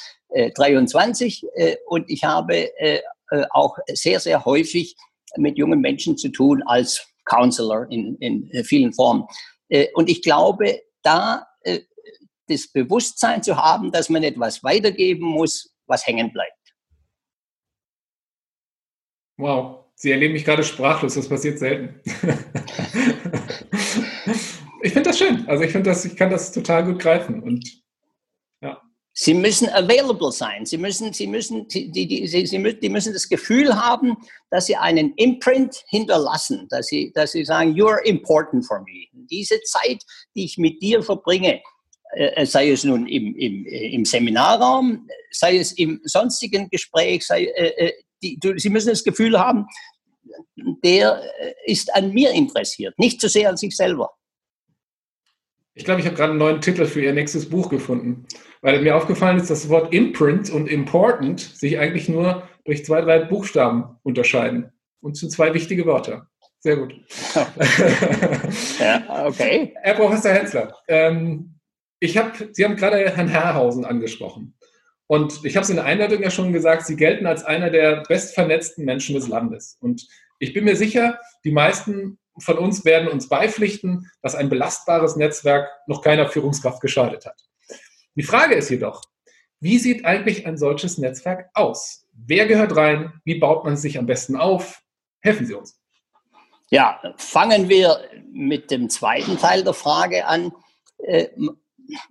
23 0.55 1.45
äh, 1.55 1.73
äh, 1.73 1.77
und 1.87 2.09
ich 2.09 2.25
habe 2.25 2.71
auch 3.51 3.79
sehr, 3.87 4.21
sehr 4.21 4.45
häufig 4.45 4.97
mit 5.37 5.59
jungen 5.59 5.81
Menschen 5.81 6.16
zu 6.16 6.29
tun 6.29 6.62
als 6.66 7.07
Counselor 7.25 7.87
in, 7.90 8.16
in 8.16 8.64
vielen 8.64 8.92
Formen. 8.92 9.25
Und 9.95 10.11
ich 10.11 10.23
glaube, 10.23 10.81
da 11.03 11.47
das 12.49 12.68
Bewusstsein 12.68 13.42
zu 13.42 13.57
haben, 13.57 13.90
dass 13.90 14.09
man 14.09 14.23
etwas 14.23 14.62
weitergeben 14.62 15.27
muss, 15.27 15.75
was 15.87 16.07
hängen 16.07 16.33
bleibt. 16.33 16.53
Wow, 19.38 19.87
Sie 19.95 20.11
erleben 20.11 20.35
mich 20.35 20.45
gerade 20.45 20.64
sprachlos, 20.64 21.14
das 21.14 21.29
passiert 21.29 21.59
selten. 21.59 22.01
ich 24.83 24.92
finde 24.92 25.11
das 25.11 25.18
schön. 25.18 25.49
Also 25.49 25.64
ich 25.64 25.73
finde 25.73 25.90
das, 25.90 26.05
ich 26.05 26.16
kann 26.16 26.31
das 26.31 26.53
total 26.53 26.85
gut 26.85 27.01
greifen 27.01 27.42
und. 27.42 27.82
Sie 29.14 29.35
müssen 29.35 29.68
available 29.68 30.33
sein. 30.33 30.64
Sie 30.64 30.79
müssen, 30.79 31.12
Sie 31.12 31.27
müssen, 31.27 31.68
die, 31.68 31.90
die, 31.90 32.27
Sie, 32.27 32.46
Sie, 32.46 32.81
die 32.81 32.88
müssen 32.88 33.12
das 33.12 33.29
Gefühl 33.29 33.75
haben, 33.75 34.16
dass 34.51 34.66
Sie 34.66 34.77
einen 34.77 35.12
Imprint 35.14 35.85
hinterlassen, 35.88 36.66
dass 36.70 36.87
Sie, 36.87 37.12
dass 37.12 37.33
Sie 37.33 37.44
sagen, 37.44 37.75
you 37.75 37.87
are 37.87 38.03
important 38.05 38.64
for 38.64 38.81
me. 38.81 39.07
Diese 39.12 39.61
Zeit, 39.62 40.03
die 40.35 40.44
ich 40.44 40.57
mit 40.57 40.81
dir 40.81 41.03
verbringe, 41.03 41.61
äh, 42.14 42.46
sei 42.46 42.70
es 42.70 42.85
nun 42.85 43.07
im, 43.07 43.37
im, 43.37 43.66
im 43.66 44.05
Seminarraum, 44.05 45.09
sei 45.31 45.59
es 45.59 45.72
im 45.72 46.01
sonstigen 46.05 46.70
Gespräch, 46.70 47.27
sei, 47.27 47.44
äh, 47.44 47.87
äh 47.87 47.92
die, 48.22 48.38
Sie 48.57 48.70
müssen 48.70 48.90
das 48.90 49.05
Gefühl 49.05 49.38
haben, 49.38 49.66
der 50.85 51.22
äh, 51.40 51.53
ist 51.66 51.94
an 51.94 52.12
mir 52.12 52.31
interessiert, 52.31 52.98
nicht 52.98 53.20
so 53.20 53.29
sehr 53.29 53.51
an 53.51 53.57
sich 53.57 53.77
selber. 53.77 54.11
Ich 55.75 55.85
glaube, 55.85 56.01
ich 56.01 56.07
habe 56.07 56.17
gerade 56.17 56.31
einen 56.31 56.39
neuen 56.39 56.61
Titel 56.61 56.85
für 56.85 57.03
Ihr 57.03 57.15
nächstes 57.15 57.49
Buch 57.49 57.71
gefunden, 57.71 58.27
weil 58.61 58.83
mir 58.83 58.97
aufgefallen 58.97 59.39
ist, 59.39 59.51
dass 59.51 59.63
das 59.63 59.71
Wort 59.71 59.95
Imprint 59.95 60.51
und 60.51 60.69
Important 60.69 61.41
sich 61.41 61.79
eigentlich 61.79 62.09
nur 62.09 62.47
durch 62.65 62.85
zwei, 62.85 63.01
drei 63.01 63.21
Buchstaben 63.21 63.97
unterscheiden. 64.03 64.73
Und 65.01 65.17
sind 65.17 65.33
zwei 65.33 65.53
wichtige 65.55 65.87
Wörter. 65.87 66.29
Sehr 66.61 66.77
gut. 66.77 66.95
ja, 68.79 69.27
okay. 69.27 69.75
Herr 69.83 69.95
Professor 69.95 70.31
Hensler, 70.31 70.77
ähm, 70.87 71.59
ich 71.99 72.17
hab, 72.17 72.37
Sie 72.53 72.65
haben 72.65 72.77
gerade 72.77 72.99
Herrn 73.11 73.29
Herrhausen 73.29 73.85
angesprochen. 73.85 74.55
Und 75.09 75.45
ich 75.45 75.57
habe 75.57 75.65
es 75.65 75.71
in 75.71 75.77
der 75.77 75.87
Einleitung 75.87 76.23
ja 76.23 76.31
schon 76.31 76.53
gesagt, 76.53 76.87
Sie 76.87 76.97
gelten 76.97 77.27
als 77.27 77.45
einer 77.45 77.71
der 77.71 78.05
bestvernetzten 78.09 78.85
Menschen 78.85 79.17
des 79.17 79.27
Landes. 79.27 79.77
Und 79.81 80.07
ich 80.39 80.53
bin 80.53 80.65
mir 80.65 80.77
sicher, 80.77 81.19
die 81.45 81.51
meisten 81.51 82.19
von 82.38 82.59
uns 82.59 82.85
werden 82.85 83.09
uns 83.09 83.29
beipflichten, 83.29 84.11
dass 84.23 84.35
ein 84.35 84.49
belastbares 84.49 85.16
Netzwerk 85.16 85.68
noch 85.87 86.03
keiner 86.03 86.29
Führungskraft 86.29 86.81
geschadet 86.81 87.27
hat. 87.27 87.40
Die 88.14 88.23
Frage 88.23 88.55
ist 88.55 88.71
jedoch, 88.71 89.03
wie 89.61 89.79
sieht 89.79 90.05
eigentlich 90.05 90.47
ein 90.47 90.59
solches 90.59 90.99
Netzwerk 90.99 91.51
aus? 91.55 92.07
Wer 92.12 92.47
gehört 92.47 92.77
rein? 92.77 93.21
Wie 93.25 93.38
baut 93.38 93.64
man 93.64 93.77
sich 93.77 93.99
am 93.99 94.07
besten 94.07 94.37
auf? 94.37 94.83
Helfen 95.21 95.47
Sie 95.47 95.55
uns. 95.55 95.79
Ja, 96.71 97.01
fangen 97.16 97.68
wir 97.68 98.01
mit 98.33 98.71
dem 98.71 98.88
zweiten 98.88 99.38
Teil 99.38 99.62
der 99.62 99.75
Frage 99.75 100.27
an. 100.27 100.53
Äh, 100.99 101.29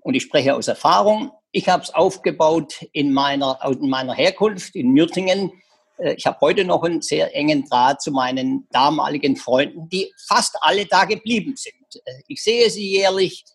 und 0.01 0.13
ich 0.13 0.23
spreche 0.23 0.55
aus 0.55 0.67
Erfahrung. 0.67 1.31
Ich 1.51 1.67
habe 1.67 1.83
es 1.83 1.93
aufgebaut 1.93 2.85
in 2.93 3.11
meiner, 3.11 3.59
in 3.65 3.89
meiner 3.89 4.13
Herkunft 4.13 4.75
in 4.75 4.91
Mürtingen. 4.91 5.51
Äh, 6.01 6.13
ich 6.13 6.25
habe 6.25 6.37
heute 6.41 6.65
noch 6.65 6.83
einen 6.83 7.01
sehr 7.01 7.35
engen 7.35 7.65
Draht 7.65 8.01
zu 8.01 8.11
meinen 8.11 8.67
damaligen 8.71 9.35
Freunden, 9.35 9.87
die 9.89 10.11
fast 10.27 10.57
alle 10.61 10.85
da 10.85 11.05
geblieben 11.05 11.55
sind. 11.55 12.01
Äh, 12.05 12.21
ich 12.27 12.43
sehe 12.43 12.69
sie 12.69 12.89
jährlich 12.89 13.45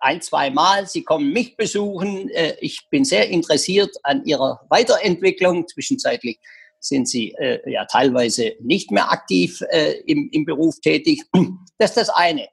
ein, 0.00 0.20
zwei 0.20 0.50
Mal. 0.50 0.86
Sie 0.86 1.02
kommen 1.02 1.32
mich 1.32 1.56
besuchen. 1.56 2.30
Ich 2.60 2.86
bin 2.90 3.06
sehr 3.06 3.30
interessiert 3.30 3.96
an 4.02 4.26
ihrer 4.26 4.60
Weiterentwicklung. 4.68 5.66
Zwischenzeitlich 5.66 6.38
sind 6.80 7.08
sie 7.08 7.32
äh, 7.32 7.60
ja 7.70 7.84
teilweise 7.86 8.54
nicht 8.60 8.90
mehr 8.90 9.10
aktiv 9.10 9.62
äh, 9.70 10.00
im, 10.06 10.28
im 10.32 10.44
Beruf 10.44 10.80
tätig. 10.80 11.22
Das 11.78 11.90
ist 11.90 11.96
das 11.98 12.08
eine. 12.08 12.48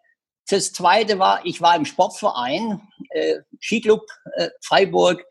Das 0.50 0.74
zweite 0.74 1.18
war, 1.18 1.46
ich 1.46 1.62
war 1.62 1.78
im 1.78 1.86
Sportverein, 1.86 2.82
äh, 3.12 3.36
Skiclub 3.62 4.02
äh, 4.36 4.50
Freiburg. 4.62 5.24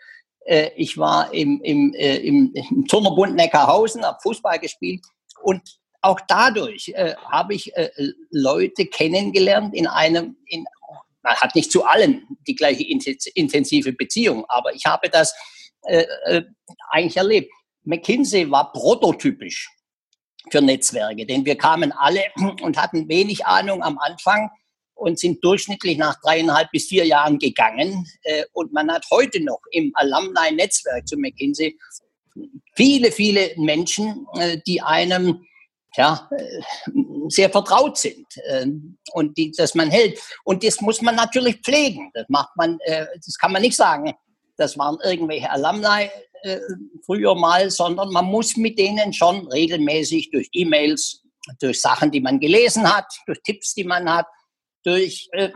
Äh, 0.45 0.71
ich 0.77 0.99
war 0.99 1.33
im, 1.33 1.61
im, 1.63 1.95
äh, 1.95 2.17
im, 2.17 2.53
im 2.55 2.87
Turnerbund 2.87 3.35
Neckarhausen, 3.35 4.05
habe 4.05 4.19
Fußball 4.23 4.59
gespielt. 4.59 5.05
Und 5.43 5.63
auch 6.01 6.21
dadurch 6.29 6.93
äh, 6.95 7.15
habe 7.31 7.55
ich 7.55 7.75
äh, 7.77 7.91
Leute 8.31 8.87
kennengelernt 8.87 9.75
in 9.75 9.87
einem, 9.87 10.37
in, 10.47 10.65
man 11.23 11.35
hat 11.37 11.55
nicht 11.55 11.71
zu 11.71 11.85
allen 11.85 12.27
die 12.47 12.57
gleiche 12.57 12.85
intensive 13.35 13.93
Beziehung, 13.93 14.45
aber 14.49 14.75
ich 14.75 14.85
habe 14.87 15.09
das 15.09 15.33
äh, 15.83 16.05
äh, 16.25 16.43
eigentlich 16.91 17.17
erlebt. 17.17 17.51
McKinsey 17.85 18.51
war 18.51 18.73
prototypisch 18.73 19.69
für 20.51 20.61
Netzwerke, 20.61 21.25
denn 21.25 21.45
wir 21.45 21.57
kamen 21.57 21.93
alle 21.93 22.25
und 22.63 22.77
hatten 22.81 23.09
wenig 23.09 23.47
Ahnung 23.47 23.83
am 23.83 23.99
Anfang 23.99 24.51
und 25.03 25.19
sind 25.19 25.43
durchschnittlich 25.43 25.99
nach 25.99 26.21
dreieinhalb 26.21 26.71
bis 26.71 26.87
vier 26.87 27.05
Jahren 27.05 27.39
gegangen. 27.39 28.07
Äh, 28.23 28.45
und 28.53 28.73
man 28.73 28.91
hat 28.91 29.05
heute 29.11 29.43
noch 29.43 29.61
im 29.73 29.91
Alumni-Netzwerk 29.95 31.09
zu 31.09 31.17
McKinsey 31.17 31.77
viele, 32.77 33.11
viele 33.11 33.51
Menschen, 33.57 34.27
äh, 34.39 34.59
die 34.65 34.81
einem 34.81 35.45
ja, 35.97 36.31
äh, 36.31 36.63
sehr 37.29 37.51
vertraut 37.51 37.99
sind 37.99 38.27
und 39.13 39.37
die, 39.37 39.51
dass 39.51 39.75
man 39.75 39.91
hält. 39.91 40.19
Und 40.45 40.65
das 40.65 40.81
muss 40.81 41.03
man 41.03 41.17
natürlich 41.17 41.57
pflegen. 41.57 42.11
Das 42.15 42.25
macht 42.29 42.57
man, 42.57 42.79
das 42.87 43.37
kann 43.39 43.53
man 43.53 43.61
nicht 43.63 43.77
sagen. 43.77 44.13
Das 44.57 44.79
waren 44.79 44.99
irgendwelche 45.05 45.51
Alumni 45.51 46.09
früher 47.05 47.35
mal, 47.35 47.71
sondern 47.71 48.11
man 48.11 48.25
muss 48.25 48.57
mit 48.57 48.79
denen 48.79 49.13
schon 49.13 49.47
regelmäßig 49.49 50.31
durch 50.31 50.49
E-Mails, 50.53 51.23
durch 51.61 51.81
Sachen, 51.81 52.11
die 52.11 52.21
man 52.21 52.41
gelesen 52.41 52.93
hat, 52.93 53.07
durch 53.27 53.43
Tipps, 53.43 53.75
die 53.75 53.85
man 53.85 54.11
hat, 54.13 54.27
durch, 54.85 55.29
äh, 55.33 55.51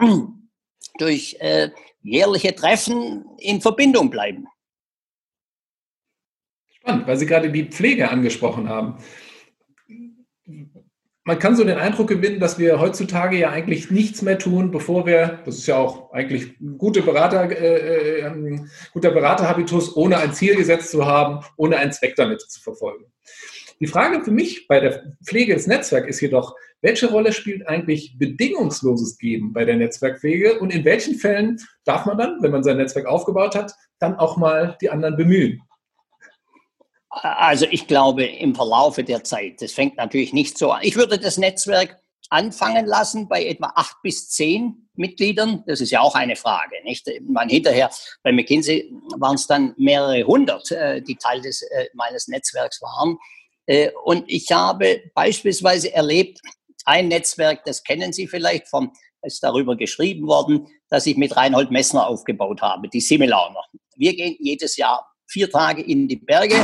durch 0.98 1.36
äh, 1.40 1.70
jährliche 2.02 2.54
Treffen 2.54 3.24
in 3.38 3.60
Verbindung 3.60 4.10
bleiben. 4.10 4.46
Spannend, 6.70 7.06
weil 7.06 7.16
Sie 7.16 7.26
gerade 7.26 7.50
die 7.50 7.64
Pflege 7.64 8.10
angesprochen 8.10 8.68
haben 8.68 8.98
man 11.26 11.40
kann 11.40 11.56
so 11.56 11.64
den 11.64 11.76
Eindruck 11.76 12.06
gewinnen, 12.06 12.38
dass 12.38 12.56
wir 12.56 12.78
heutzutage 12.78 13.36
ja 13.36 13.50
eigentlich 13.50 13.90
nichts 13.90 14.22
mehr 14.22 14.38
tun, 14.38 14.70
bevor 14.70 15.06
wir, 15.06 15.40
das 15.44 15.56
ist 15.56 15.66
ja 15.66 15.76
auch 15.76 16.12
eigentlich 16.12 16.58
ein 16.60 16.78
guter 16.78 17.02
Berater, 17.02 17.50
äh, 17.50 18.20
äh, 18.20 18.60
guter 18.92 19.10
Beraterhabitus, 19.10 19.96
ohne 19.96 20.18
ein 20.18 20.32
Ziel 20.34 20.54
gesetzt 20.54 20.92
zu 20.92 21.04
haben, 21.04 21.44
ohne 21.56 21.78
einen 21.78 21.90
Zweck 21.90 22.14
damit 22.14 22.42
zu 22.42 22.60
verfolgen. 22.60 23.06
Die 23.80 23.88
Frage 23.88 24.24
für 24.24 24.30
mich 24.30 24.68
bei 24.68 24.78
der 24.78 25.16
Pflege 25.24 25.54
des 25.54 25.66
Netzwerks 25.66 26.08
ist 26.08 26.20
jedoch, 26.20 26.54
welche 26.82 27.10
Rolle 27.10 27.32
spielt 27.32 27.66
eigentlich 27.66 28.18
bedingungsloses 28.18 29.18
Geben 29.18 29.52
bei 29.52 29.64
der 29.64 29.76
Netzwerkpflege 29.76 30.58
und 30.60 30.72
in 30.72 30.84
welchen 30.84 31.16
Fällen 31.16 31.58
darf 31.84 32.06
man 32.06 32.18
dann, 32.18 32.42
wenn 32.42 32.52
man 32.52 32.62
sein 32.62 32.76
Netzwerk 32.76 33.06
aufgebaut 33.06 33.54
hat, 33.54 33.72
dann 33.98 34.16
auch 34.16 34.36
mal 34.36 34.76
die 34.80 34.90
anderen 34.90 35.16
bemühen? 35.16 35.62
Also 37.08 37.66
ich 37.70 37.86
glaube 37.86 38.24
im 38.24 38.54
Verlaufe 38.54 39.02
der 39.02 39.24
Zeit, 39.24 39.62
das 39.62 39.72
fängt 39.72 39.96
natürlich 39.96 40.32
nicht 40.32 40.58
so 40.58 40.70
an. 40.70 40.80
Ich 40.82 40.96
würde 40.96 41.18
das 41.18 41.38
Netzwerk 41.38 41.96
anfangen 42.28 42.86
lassen 42.86 43.28
bei 43.28 43.46
etwa 43.46 43.72
acht 43.74 43.96
bis 44.02 44.28
zehn 44.28 44.88
Mitgliedern. 44.94 45.62
Das 45.66 45.80
ist 45.80 45.90
ja 45.90 46.00
auch 46.00 46.14
eine 46.14 46.36
Frage, 46.36 46.76
nicht? 46.84 47.08
Man 47.22 47.48
hinterher 47.48 47.90
bei 48.22 48.32
McKinsey 48.32 48.92
waren 49.16 49.36
es 49.36 49.46
dann 49.46 49.74
mehrere 49.78 50.24
hundert, 50.24 50.70
äh, 50.72 51.00
die 51.00 51.16
Teil 51.16 51.40
des 51.40 51.62
äh, 51.62 51.86
meines 51.94 52.28
Netzwerks 52.28 52.82
waren. 52.82 53.18
Äh, 53.66 53.90
und 54.04 54.24
ich 54.26 54.50
habe 54.52 55.02
beispielsweise 55.14 55.92
erlebt, 55.94 56.40
ein 56.86 57.08
Netzwerk, 57.08 57.64
das 57.64 57.82
kennen 57.82 58.12
Sie 58.12 58.26
vielleicht 58.26 58.68
vom, 58.68 58.92
ist 59.22 59.42
darüber 59.42 59.76
geschrieben 59.76 60.26
worden, 60.26 60.68
dass 60.88 61.06
ich 61.06 61.16
mit 61.16 61.36
Reinhold 61.36 61.70
Messner 61.70 62.06
aufgebaut 62.06 62.62
habe, 62.62 62.88
die 62.88 63.00
Similauner. 63.00 63.62
Wir 63.96 64.14
gehen 64.14 64.36
jedes 64.38 64.76
Jahr 64.76 65.06
vier 65.26 65.50
Tage 65.50 65.82
in 65.82 66.08
die 66.08 66.16
Berge 66.16 66.56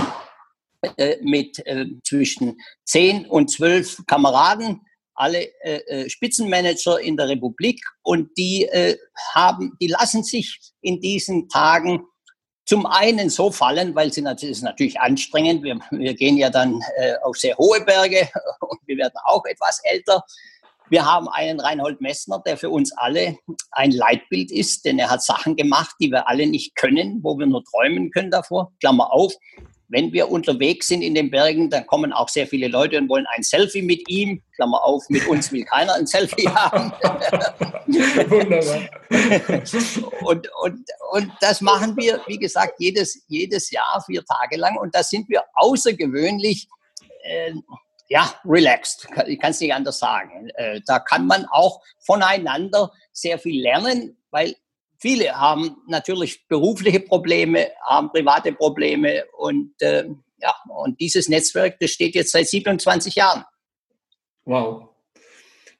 äh, 0.96 1.16
mit 1.22 1.64
äh, 1.66 1.86
zwischen 2.04 2.60
zehn 2.84 3.26
und 3.26 3.50
zwölf 3.50 3.98
Kameraden, 4.06 4.80
alle 5.14 5.44
äh, 5.62 5.78
äh, 5.86 6.08
Spitzenmanager 6.08 7.00
in 7.00 7.16
der 7.16 7.28
Republik 7.28 7.84
und 8.02 8.36
die 8.38 8.64
äh, 8.64 8.96
haben, 9.34 9.76
die 9.80 9.88
lassen 9.88 10.22
sich 10.22 10.58
in 10.80 11.00
diesen 11.00 11.48
Tagen 11.48 12.04
zum 12.72 12.86
einen 12.86 13.28
so 13.28 13.50
fallen, 13.50 13.94
weil 13.94 14.10
sie 14.14 14.22
natürlich, 14.22 14.56
ist 14.56 14.62
natürlich 14.62 14.98
anstrengend. 14.98 15.62
Wir, 15.62 15.78
wir 15.90 16.14
gehen 16.14 16.38
ja 16.38 16.48
dann 16.48 16.80
äh, 16.96 17.16
auf 17.22 17.36
sehr 17.36 17.54
hohe 17.58 17.84
Berge 17.84 18.30
und 18.60 18.80
wir 18.86 18.96
werden 18.96 19.12
auch 19.26 19.44
etwas 19.44 19.78
älter. 19.84 20.24
Wir 20.88 21.04
haben 21.04 21.28
einen 21.28 21.60
Reinhold 21.60 22.00
Messner, 22.00 22.42
der 22.46 22.56
für 22.56 22.70
uns 22.70 22.90
alle 22.96 23.36
ein 23.72 23.90
Leitbild 23.90 24.50
ist, 24.50 24.86
denn 24.86 24.98
er 24.98 25.10
hat 25.10 25.22
Sachen 25.22 25.54
gemacht, 25.54 25.94
die 26.00 26.10
wir 26.10 26.28
alle 26.28 26.46
nicht 26.46 26.74
können, 26.74 27.22
wo 27.22 27.38
wir 27.38 27.44
nur 27.44 27.62
träumen 27.62 28.10
können 28.10 28.30
davor. 28.30 28.72
Klammer 28.80 29.12
auf 29.12 29.34
wenn 29.92 30.10
wir 30.10 30.30
unterwegs 30.30 30.88
sind 30.88 31.02
in 31.02 31.14
den 31.14 31.30
Bergen, 31.30 31.68
dann 31.68 31.86
kommen 31.86 32.14
auch 32.14 32.30
sehr 32.30 32.46
viele 32.46 32.68
Leute 32.68 32.96
und 32.96 33.10
wollen 33.10 33.26
ein 33.36 33.42
Selfie 33.42 33.82
mit 33.82 34.08
ihm. 34.08 34.42
Klammer 34.54 34.82
auf, 34.82 35.04
mit 35.10 35.28
uns 35.28 35.52
will 35.52 35.64
keiner 35.64 35.94
ein 35.94 36.06
Selfie 36.06 36.48
haben. 36.54 36.92
Wunderbar. 38.30 38.88
und, 40.22 40.48
und, 40.62 40.90
und 41.12 41.32
das 41.42 41.60
machen 41.60 41.94
wir, 41.98 42.22
wie 42.26 42.38
gesagt, 42.38 42.76
jedes, 42.78 43.22
jedes 43.28 43.70
Jahr 43.70 44.02
vier 44.06 44.24
Tage 44.24 44.56
lang. 44.56 44.78
Und 44.78 44.94
da 44.94 45.02
sind 45.02 45.28
wir 45.28 45.44
außergewöhnlich, 45.52 46.68
äh, 47.24 47.52
ja, 48.08 48.34
relaxed. 48.46 49.06
Ich 49.26 49.38
kann 49.38 49.50
es 49.50 49.60
nicht 49.60 49.74
anders 49.74 49.98
sagen. 49.98 50.48
Äh, 50.54 50.80
da 50.86 51.00
kann 51.00 51.26
man 51.26 51.44
auch 51.50 51.82
voneinander 51.98 52.90
sehr 53.12 53.38
viel 53.38 53.60
lernen, 53.60 54.16
weil 54.30 54.54
Viele 55.02 55.32
haben 55.32 55.78
natürlich 55.88 56.46
berufliche 56.46 57.00
Probleme, 57.00 57.70
haben 57.84 58.10
private 58.10 58.52
Probleme 58.52 59.24
und 59.36 59.72
äh, 59.82 60.04
ja, 60.38 60.54
und 60.68 61.00
dieses 61.00 61.28
Netzwerk, 61.28 61.80
das 61.80 61.90
steht 61.90 62.14
jetzt 62.14 62.30
seit 62.30 62.46
27 62.46 63.16
Jahren. 63.16 63.44
Wow. 64.44 64.90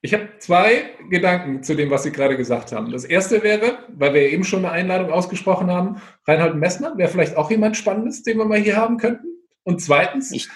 Ich 0.01 0.13
habe 0.13 0.29
zwei 0.41 0.91
Gedanken 1.09 1.63
zu 1.63 1.77
dem, 1.77 1.89
was 1.89 2.03
Sie 2.03 2.11
gerade 2.11 2.37
gesagt 2.37 2.73
haben. 2.73 2.91
Das 2.91 3.05
erste 3.05 3.45
wäre, 3.45 3.79
weil 3.97 4.13
wir 4.13 4.23
eben 4.23 4.43
schon 4.43 4.65
eine 4.65 4.73
Einladung 4.73 5.13
ausgesprochen 5.13 5.71
haben, 5.71 6.03
Reinhold 6.27 6.57
Messner 6.57 6.99
wäre 6.99 7.09
vielleicht 7.09 7.37
auch 7.37 7.49
jemand 7.49 7.77
Spannendes, 7.77 8.25
den 8.25 8.39
wir 8.39 8.45
mal 8.45 8.59
hier 8.59 8.77
haben 8.77 8.97
könnten. 8.97 9.29
Und 9.63 9.81
zweitens, 9.81 10.33
ich, 10.33 10.49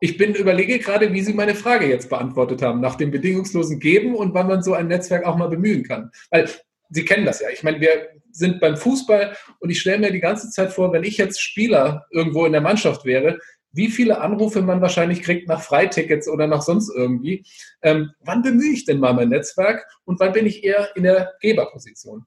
ich 0.00 0.16
bin 0.16 0.34
überlege 0.34 0.78
gerade, 0.78 1.12
wie 1.12 1.20
Sie 1.20 1.34
meine 1.34 1.54
Frage 1.54 1.86
jetzt 1.86 2.08
beantwortet 2.08 2.62
haben, 2.62 2.80
nach 2.80 2.94
dem 2.94 3.10
bedingungslosen 3.10 3.80
Geben 3.80 4.14
und 4.14 4.32
wann 4.32 4.46
man 4.46 4.62
so 4.62 4.72
ein 4.72 4.88
Netzwerk 4.88 5.26
auch 5.26 5.36
mal 5.36 5.50
bemühen 5.50 5.82
kann. 5.82 6.10
Weil 6.30 6.48
Sie 6.94 7.04
kennen 7.04 7.26
das 7.26 7.40
ja. 7.40 7.48
Ich 7.50 7.64
meine, 7.64 7.80
wir 7.80 8.08
sind 8.30 8.60
beim 8.60 8.76
Fußball 8.76 9.36
und 9.58 9.70
ich 9.70 9.80
stelle 9.80 9.98
mir 9.98 10.12
die 10.12 10.20
ganze 10.20 10.48
Zeit 10.50 10.72
vor, 10.72 10.92
wenn 10.92 11.02
ich 11.02 11.18
jetzt 11.18 11.40
Spieler 11.40 12.06
irgendwo 12.12 12.46
in 12.46 12.52
der 12.52 12.60
Mannschaft 12.60 13.04
wäre, 13.04 13.38
wie 13.72 13.88
viele 13.88 14.20
Anrufe 14.20 14.62
man 14.62 14.80
wahrscheinlich 14.80 15.22
kriegt 15.22 15.48
nach 15.48 15.60
Freitickets 15.60 16.28
oder 16.28 16.46
nach 16.46 16.62
sonst 16.62 16.94
irgendwie. 16.94 17.44
Ähm, 17.82 18.12
wann 18.20 18.42
bemühe 18.42 18.72
ich 18.72 18.84
denn 18.84 19.00
mal 19.00 19.12
mein 19.12 19.30
Netzwerk 19.30 19.84
und 20.04 20.20
wann 20.20 20.32
bin 20.32 20.46
ich 20.46 20.62
eher 20.62 20.96
in 20.96 21.02
der 21.02 21.34
Geberposition? 21.40 22.24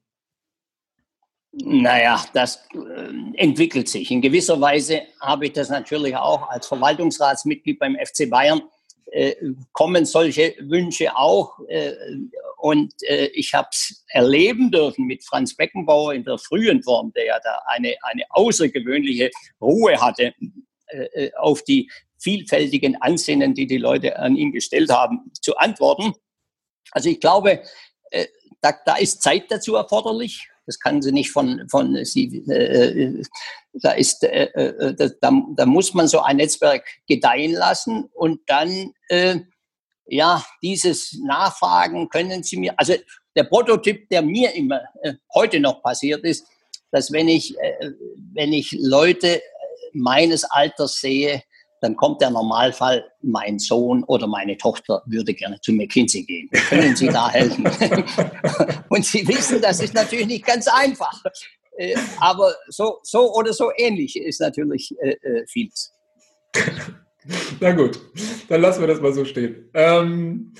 Naja, 1.53 2.23
das 2.33 2.67
äh, 2.73 3.37
entwickelt 3.37 3.87
sich. 3.87 4.11
In 4.11 4.21
gewisser 4.21 4.59
Weise 4.59 5.03
habe 5.21 5.45
ich 5.45 5.53
das 5.53 5.69
natürlich 5.69 6.15
auch 6.15 6.49
als 6.49 6.67
Verwaltungsratsmitglied 6.67 7.79
beim 7.79 7.95
FC 7.95 8.29
Bayern 8.29 8.61
kommen 9.71 10.05
solche 10.05 10.55
Wünsche 10.59 11.15
auch. 11.15 11.59
Äh, 11.67 11.93
und 12.57 12.93
äh, 13.03 13.27
ich 13.27 13.53
habe 13.53 13.69
es 13.71 14.03
erleben 14.09 14.71
dürfen 14.71 15.05
mit 15.05 15.23
Franz 15.23 15.55
Beckenbauer 15.55 16.13
in 16.13 16.23
der 16.23 16.37
frühen 16.37 16.81
Form, 16.83 17.13
der 17.13 17.25
ja 17.25 17.39
da 17.43 17.59
eine, 17.67 17.95
eine 18.01 18.23
außergewöhnliche 18.29 19.29
Ruhe 19.61 19.99
hatte 20.01 20.33
äh, 20.87 21.25
äh, 21.25 21.31
auf 21.35 21.63
die 21.63 21.89
vielfältigen 22.17 22.95
Ansinnen, 23.01 23.53
die 23.53 23.67
die 23.67 23.77
Leute 23.77 24.17
an 24.17 24.35
ihn 24.35 24.51
gestellt 24.51 24.89
haben, 24.89 25.31
zu 25.39 25.55
antworten. 25.57 26.13
Also 26.91 27.09
ich 27.09 27.19
glaube, 27.19 27.61
äh, 28.11 28.25
da, 28.61 28.73
da 28.85 28.95
ist 28.95 29.21
Zeit 29.21 29.51
dazu 29.51 29.75
erforderlich. 29.75 30.49
Das 30.67 30.79
kann 30.79 31.01
sie 31.01 31.11
nicht 31.11 31.31
von, 31.31 31.67
von 31.69 32.03
sie, 32.05 32.37
äh, 32.49 33.23
da 33.73 33.91
ist, 33.91 34.23
äh, 34.23 34.43
äh, 34.53 34.95
da, 35.21 35.31
da 35.55 35.65
muss 35.65 35.93
man 35.93 36.07
so 36.07 36.19
ein 36.19 36.37
Netzwerk 36.37 36.85
gedeihen 37.07 37.53
lassen 37.53 38.09
und 38.13 38.41
dann, 38.47 38.93
äh, 39.07 39.39
ja, 40.05 40.45
dieses 40.61 41.17
Nachfragen 41.23 42.09
können 42.09 42.43
Sie 42.43 42.57
mir, 42.57 42.73
also 42.77 42.93
der 43.35 43.43
Prototyp, 43.43 44.09
der 44.09 44.21
mir 44.21 44.53
immer 44.53 44.81
äh, 45.01 45.13
heute 45.33 45.59
noch 45.59 45.81
passiert 45.81 46.23
ist, 46.23 46.45
dass 46.91 47.11
wenn 47.11 47.27
ich, 47.27 47.57
äh, 47.59 47.91
wenn 48.33 48.53
ich 48.53 48.75
Leute 48.79 49.41
meines 49.93 50.43
Alters 50.43 50.99
sehe, 50.99 51.43
dann 51.81 51.95
kommt 51.95 52.21
der 52.21 52.29
Normalfall, 52.29 53.05
mein 53.21 53.59
Sohn 53.59 54.03
oder 54.05 54.27
meine 54.27 54.57
Tochter 54.57 55.03
würde 55.05 55.33
gerne 55.33 55.59
zu 55.61 55.73
McKinsey 55.73 56.23
gehen. 56.23 56.49
Können 56.69 56.95
Sie 56.95 57.07
da 57.07 57.29
helfen? 57.29 57.65
Und 58.89 59.05
Sie 59.05 59.27
wissen, 59.27 59.61
das 59.61 59.79
ist 59.79 59.93
natürlich 59.93 60.27
nicht 60.27 60.45
ganz 60.45 60.67
einfach. 60.67 61.23
Äh, 61.77 61.95
aber 62.19 62.53
so, 62.69 62.99
so 63.03 63.33
oder 63.33 63.53
so 63.53 63.71
ähnlich 63.77 64.15
ist 64.19 64.41
natürlich 64.41 64.95
äh, 64.99 65.11
äh, 65.11 65.45
vieles. 65.47 65.93
Na 67.59 67.71
gut, 67.71 67.99
dann 68.47 68.61
lassen 68.61 68.81
wir 68.81 68.87
das 68.87 69.01
mal 69.01 69.13
so 69.13 69.25
stehen. 69.25 69.69
Ähm, 69.73 70.53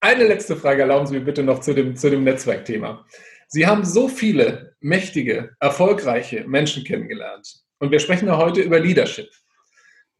eine 0.00 0.24
letzte 0.24 0.56
Frage 0.56 0.82
erlauben 0.82 1.06
Sie 1.06 1.14
mir 1.14 1.24
bitte 1.24 1.42
noch 1.42 1.60
zu 1.60 1.74
dem, 1.74 1.94
zu 1.94 2.10
dem 2.10 2.24
Netzwerkthema. 2.24 3.04
Sie 3.48 3.66
haben 3.66 3.84
so 3.84 4.08
viele 4.08 4.74
mächtige, 4.80 5.54
erfolgreiche 5.60 6.44
Menschen 6.46 6.84
kennengelernt. 6.84 7.62
Und 7.78 7.90
wir 7.90 7.98
sprechen 7.98 8.28
ja 8.28 8.38
heute 8.38 8.60
über 8.60 8.78
Leadership. 8.78 9.28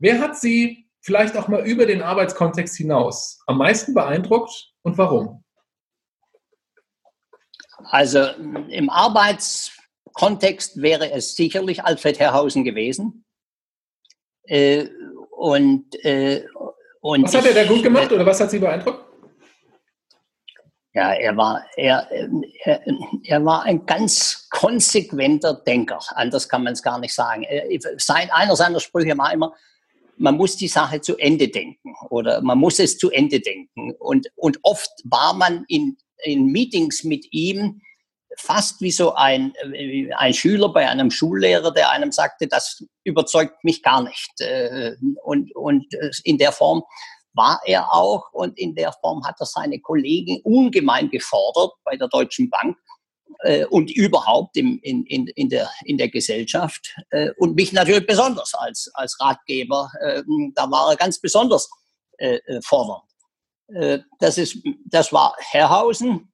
Wer 0.01 0.19
hat 0.19 0.37
Sie 0.39 0.89
vielleicht 1.03 1.37
auch 1.37 1.47
mal 1.49 1.65
über 1.67 1.87
den 1.87 2.03
Arbeitskontext 2.03 2.77
hinaus 2.77 3.41
am 3.47 3.59
meisten 3.59 3.95
beeindruckt 3.95 4.73
und 4.83 4.97
warum? 4.97 5.45
Also 7.85 8.25
im 8.69 8.89
Arbeitskontext 8.91 10.81
wäre 10.81 11.13
es 11.13 11.37
sicherlich 11.37 11.85
Alfred 11.85 12.19
Herrhausen 12.19 12.65
gewesen. 12.65 13.25
Äh, 14.45 14.89
und, 15.31 15.95
äh, 16.05 16.47
und 17.01 17.25
was 17.25 17.35
hat 17.35 17.47
er 17.47 17.55
da 17.55 17.65
gut 17.65 17.83
gemacht 17.83 18.11
oder 18.11 18.25
was 18.25 18.41
hat 18.41 18.51
Sie 18.51 18.59
beeindruckt? 18.59 19.05
Ja, 20.93 21.13
er 21.13 21.37
war, 21.37 21.65
er, 21.77 22.11
er, 22.65 22.83
er 23.23 23.45
war 23.45 23.63
ein 23.63 23.87
ganz 23.87 24.49
konsequenter 24.51 25.55
Denker. 25.55 26.01
Anders 26.15 26.49
kann 26.49 26.65
man 26.65 26.73
es 26.73 26.83
gar 26.83 26.99
nicht 26.99 27.15
sagen. 27.15 27.47
Sein, 27.99 28.29
einer 28.31 28.57
seiner 28.57 28.81
Sprüche 28.81 29.17
war 29.17 29.33
immer, 29.33 29.55
man 30.21 30.37
muss 30.37 30.57
die 30.57 30.69
Sache 30.69 31.01
zu 31.01 31.17
Ende 31.17 31.49
denken 31.49 31.95
oder 32.11 32.43
man 32.43 32.59
muss 32.59 32.79
es 32.79 32.99
zu 32.99 33.11
Ende 33.11 33.41
denken. 33.41 33.95
Und, 33.99 34.29
und 34.37 34.59
oft 34.63 34.91
war 35.05 35.33
man 35.33 35.65
in, 35.69 35.97
in 36.23 36.47
Meetings 36.47 37.05
mit 37.05 37.27
ihm 37.33 37.81
fast 38.37 38.83
wie 38.83 38.91
so 38.91 39.15
ein, 39.15 39.55
ein 40.17 40.35
Schüler 40.35 40.73
bei 40.73 40.89
einem 40.89 41.11
Schullehrer, 41.11 41.73
der 41.73 41.91
einem 41.91 42.13
sagte, 42.13 42.47
das 42.47 42.85
überzeugt 43.03 43.65
mich 43.65 43.83
gar 43.83 44.03
nicht. 44.03 44.31
Äh, 44.41 44.93
und, 45.25 45.55
und 45.57 45.87
in 46.25 46.37
der 46.37 46.53
Form 46.53 46.83
war 47.33 47.61
er 47.65 47.93
auch 47.93 48.31
und 48.33 48.59
in 48.59 48.75
der 48.75 48.93
Form 48.93 49.25
hat 49.25 49.37
er 49.41 49.47
seine 49.47 49.81
Kollegen 49.81 50.41
ungemein 50.45 51.09
gefordert 51.09 51.73
bei 51.85 51.97
der 51.97 52.09
Deutschen 52.09 52.51
Bank 52.51 52.77
äh, 53.43 53.65
und 53.67 53.91
überhaupt 53.91 54.57
im, 54.57 54.79
in, 54.83 55.05
in, 55.07 55.27
in, 55.29 55.49
der, 55.49 55.71
in 55.85 55.99
der 55.99 56.09
Gesellschaft. 56.09 56.95
Äh, 57.11 57.31
und 57.39 57.55
mich 57.55 57.73
natürlich 57.73 58.07
besonders 58.07 58.55
als, 58.55 58.91
als 58.95 59.19
Ratgeber. 59.21 59.91
Äh, 60.01 60.23
da 60.55 60.71
war 60.71 60.91
er 60.91 60.97
ganz 60.97 61.21
besonders 61.21 61.69
äh, 62.21 62.39
äh, 62.47 62.61
fordernd. 62.63 63.09
Äh, 63.69 64.01
das, 64.19 64.37
ist, 64.37 64.59
das 64.85 65.11
war 65.11 65.35
Herrhausen 65.39 66.31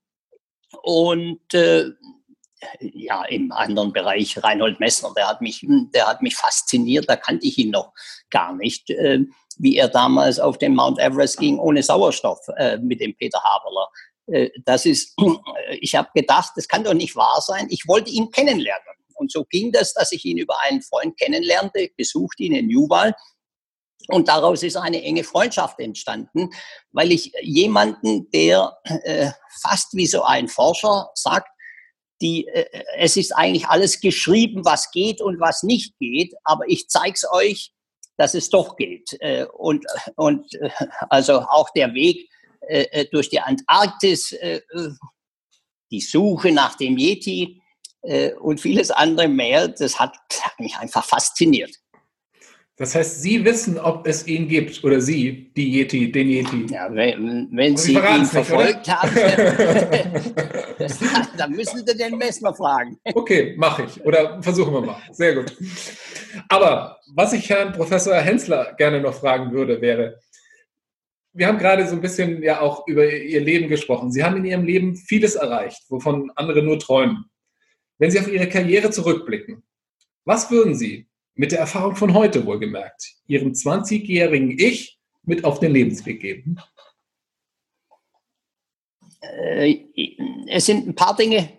und 0.83 1.41
ja, 2.81 3.25
im 3.27 3.53
anderen 3.53 3.93
Bereich 3.93 4.43
Reinhold 4.43 4.81
Messner, 4.81 5.13
der 5.17 5.29
hat 5.29 5.41
mich, 5.41 5.65
der 5.95 6.09
hat 6.09 6.23
mich 6.23 6.35
fasziniert, 6.35 7.09
da 7.09 7.15
kannte 7.15 7.47
ich 7.47 7.57
ihn 7.59 7.71
noch 7.71 7.93
gar 8.31 8.53
nicht, 8.53 8.89
wie 8.89 9.77
er 9.77 9.89
damals 9.89 10.41
auf 10.41 10.59
den 10.59 10.75
Mount 10.75 10.99
Everest 10.99 11.39
ging 11.39 11.59
ohne 11.59 11.83
Sauerstoff 11.83 12.41
mit 12.81 13.01
dem 13.01 13.15
Peter 13.17 13.41
Haberler. 13.43 13.89
Äh, 14.27 14.51
das 14.65 14.87
ist, 14.87 15.15
ich 15.81 15.95
habe 15.95 16.09
gedacht, 16.15 16.53
das 16.57 16.69
kann 16.69 16.85
doch 16.85 16.95
nicht 16.95 17.17
wahr 17.17 17.41
sein. 17.41 17.67
Ich 17.71 17.87
wollte 17.87 18.11
ihn 18.11 18.31
kennenlernen. 18.31 18.85
Und 19.15 19.33
so 19.33 19.45
ging 19.45 19.73
das, 19.73 19.95
dass 19.95 20.13
ich 20.13 20.25
ihn 20.25 20.39
über 20.39 20.61
einen 20.63 20.83
Freund 20.83 21.19
kennenlernte, 21.19 21.91
besuchte 21.97 22.43
ihn 22.43 22.55
in 22.55 22.67
Newball. 22.67 23.15
Und 24.09 24.29
daraus 24.29 24.63
ist 24.63 24.77
eine 24.77 25.03
enge 25.03 25.25
Freundschaft 25.25 25.81
entstanden, 25.81 26.51
weil 26.93 27.11
ich 27.11 27.33
jemanden, 27.43 28.31
der 28.31 28.77
äh, 28.85 29.31
fast 29.63 29.95
wie 29.95 30.07
so 30.07 30.23
ein 30.23 30.49
Forscher 30.49 31.11
sagt, 31.15 31.49
die, 32.21 32.47
äh, 32.47 32.67
es 32.99 33.17
ist 33.17 33.33
eigentlich 33.33 33.67
alles 33.67 34.01
geschrieben, 34.01 34.65
was 34.65 34.91
geht 34.91 35.21
und 35.21 35.41
was 35.41 35.63
nicht 35.63 35.99
geht, 35.99 36.35
aber 36.45 36.65
ich 36.69 36.89
zeige 36.89 37.15
es 37.15 37.27
euch, 37.31 37.73
dass 38.17 38.35
es 38.35 38.49
doch 38.49 38.77
geht. 38.77 39.17
Äh, 39.21 39.47
und, 39.47 39.85
und 40.15 40.55
äh, 40.55 40.71
also 41.09 41.41
auch 41.41 41.71
der 41.71 41.95
Weg 41.95 42.31
äh, 42.61 42.87
äh, 42.91 43.07
durch 43.11 43.29
die 43.29 43.41
Antarktis, 43.41 44.33
äh, 44.33 44.61
die 45.91 46.01
Suche 46.01 46.53
nach 46.53 46.77
dem 46.77 46.99
Yeti 46.99 47.61
und 48.41 48.61
vieles 48.61 48.93
andere 48.93 49.27
mehr, 49.27 49.67
das 49.67 49.99
hat 49.99 50.17
mich 50.59 50.77
einfach 50.77 51.05
fasziniert. 51.05 51.73
Das 52.79 52.95
heißt, 52.95 53.23
Sie 53.23 53.43
wissen, 53.43 53.79
ob 53.79 54.07
es 54.07 54.27
ihn 54.27 54.49
gibt 54.49 54.85
oder 54.85 55.01
Sie, 55.01 55.51
die 55.57 55.79
Yeti, 55.79 56.13
den 56.13 56.29
Yeti. 56.29 56.67
Ja, 56.71 56.95
wenn, 56.95 57.49
wenn 57.53 57.77
Sie 57.77 57.95
ihn 57.95 58.27
verfolgt 58.27 58.87
nicht, 58.87 58.91
haben, 58.91 59.15
dann 61.39 61.53
müssen 61.53 61.87
Sie 61.87 61.97
den 61.97 62.19
Messner 62.19 62.55
fragen. 62.55 62.99
Okay, 63.15 63.55
mache 63.57 63.85
ich. 63.85 64.05
Oder 64.05 64.43
versuchen 64.43 64.75
wir 64.75 64.83
mal. 64.83 65.01
Sehr 65.11 65.37
gut. 65.37 65.57
Aber 66.51 66.99
was 67.15 67.33
ich 67.33 67.49
Herrn 67.49 67.73
Professor 67.73 68.17
Hensler 68.17 68.75
gerne 68.75 69.01
noch 69.01 69.15
fragen 69.15 69.53
würde, 69.53 69.81
wäre, 69.81 70.19
wir 71.37 71.49
haben 71.49 71.59
gerade 71.59 71.87
so 71.87 71.95
ein 71.95 72.01
bisschen 72.01 72.43
ja 72.43 72.61
auch 72.61 72.87
über 72.87 73.13
Ihr 73.13 73.41
Leben 73.41 73.69
gesprochen. 73.69 74.11
Sie 74.11 74.25
haben 74.25 74.39
in 74.39 74.47
Ihrem 74.47 74.65
Leben 74.65 74.97
vieles 74.97 75.35
erreicht, 75.35 75.83
wovon 75.91 76.31
andere 76.35 76.63
nur 76.63 76.79
träumen. 76.79 77.27
Wenn 77.99 78.11
Sie 78.11 78.19
auf 78.19 78.29
Ihre 78.29 78.49
Karriere 78.49 78.91
zurückblicken, 78.91 79.63
was 80.25 80.51
würden 80.51 80.75
Sie 80.75 81.07
mit 81.35 81.53
der 81.53 81.61
Erfahrung 81.61 81.95
von 81.95 82.15
heute 82.15 82.47
wohlgemerkt 82.47 83.17
Ihrem 83.27 83.53
20-jährigen 83.53 84.59
Ich 84.59 84.99
mit 85.25 85.45
auf 85.45 85.61
den 85.61 85.73
Lebensweg 85.73 86.21
geben? 86.21 86.57
Äh, 89.21 89.77
es 90.49 90.65
sind 90.65 90.89
ein 90.89 90.95
paar 90.95 91.15
Dinge, 91.17 91.51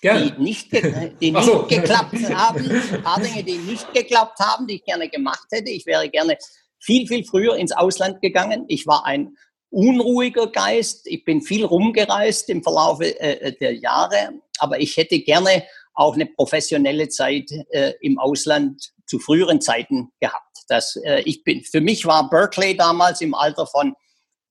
Gerne. 0.00 0.30
die 0.30 0.42
nicht, 0.42 0.72
die 1.20 1.32
nicht 1.32 1.44
so. 1.44 1.64
geklappt 1.64 2.14
haben, 2.32 2.70
ein 2.70 3.02
paar 3.02 3.20
Dinge, 3.20 3.42
die 3.42 3.58
nicht 3.58 3.92
geklappt 3.92 4.38
haben, 4.38 4.68
die 4.68 4.76
ich 4.76 4.84
gerne 4.84 5.08
gemacht 5.08 5.48
hätte. 5.50 5.70
Ich 5.70 5.84
wäre 5.84 6.08
gerne 6.08 6.38
viel, 6.78 7.06
viel 7.06 7.24
früher 7.24 7.56
ins 7.56 7.72
Ausland 7.72 8.20
gegangen. 8.20 8.64
Ich 8.68 8.86
war 8.86 9.04
ein 9.04 9.36
unruhiger 9.70 10.46
Geist. 10.46 11.06
Ich 11.06 11.24
bin 11.24 11.42
viel 11.42 11.64
rumgereist 11.64 12.48
im 12.48 12.62
Verlauf 12.62 13.00
äh, 13.00 13.52
der 13.60 13.74
Jahre, 13.74 14.40
aber 14.58 14.80
ich 14.80 14.96
hätte 14.96 15.20
gerne 15.20 15.64
auch 15.94 16.14
eine 16.14 16.26
professionelle 16.26 17.08
Zeit 17.08 17.50
äh, 17.70 17.94
im 18.00 18.18
Ausland 18.18 18.92
zu 19.06 19.18
früheren 19.18 19.60
Zeiten 19.60 20.12
gehabt. 20.20 20.64
Das, 20.68 20.96
äh, 20.96 21.22
ich 21.22 21.42
bin, 21.44 21.62
für 21.62 21.80
mich 21.80 22.06
war 22.06 22.28
Berkeley 22.28 22.76
damals 22.76 23.20
im 23.20 23.34
Alter 23.34 23.66
von 23.66 23.94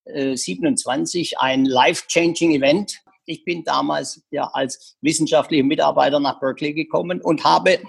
äh, 0.05 0.35
27 0.35 1.39
ein 1.39 1.65
life-changing 1.65 2.55
Event. 2.55 2.99
Ich 3.25 3.43
bin 3.43 3.63
damals 3.63 4.21
ja 4.31 4.49
als 4.53 4.97
wissenschaftlicher 5.01 5.63
Mitarbeiter 5.63 6.19
nach 6.19 6.39
Berkeley 6.39 6.73
gekommen 6.73 7.21
und 7.21 7.43
habe 7.43 7.79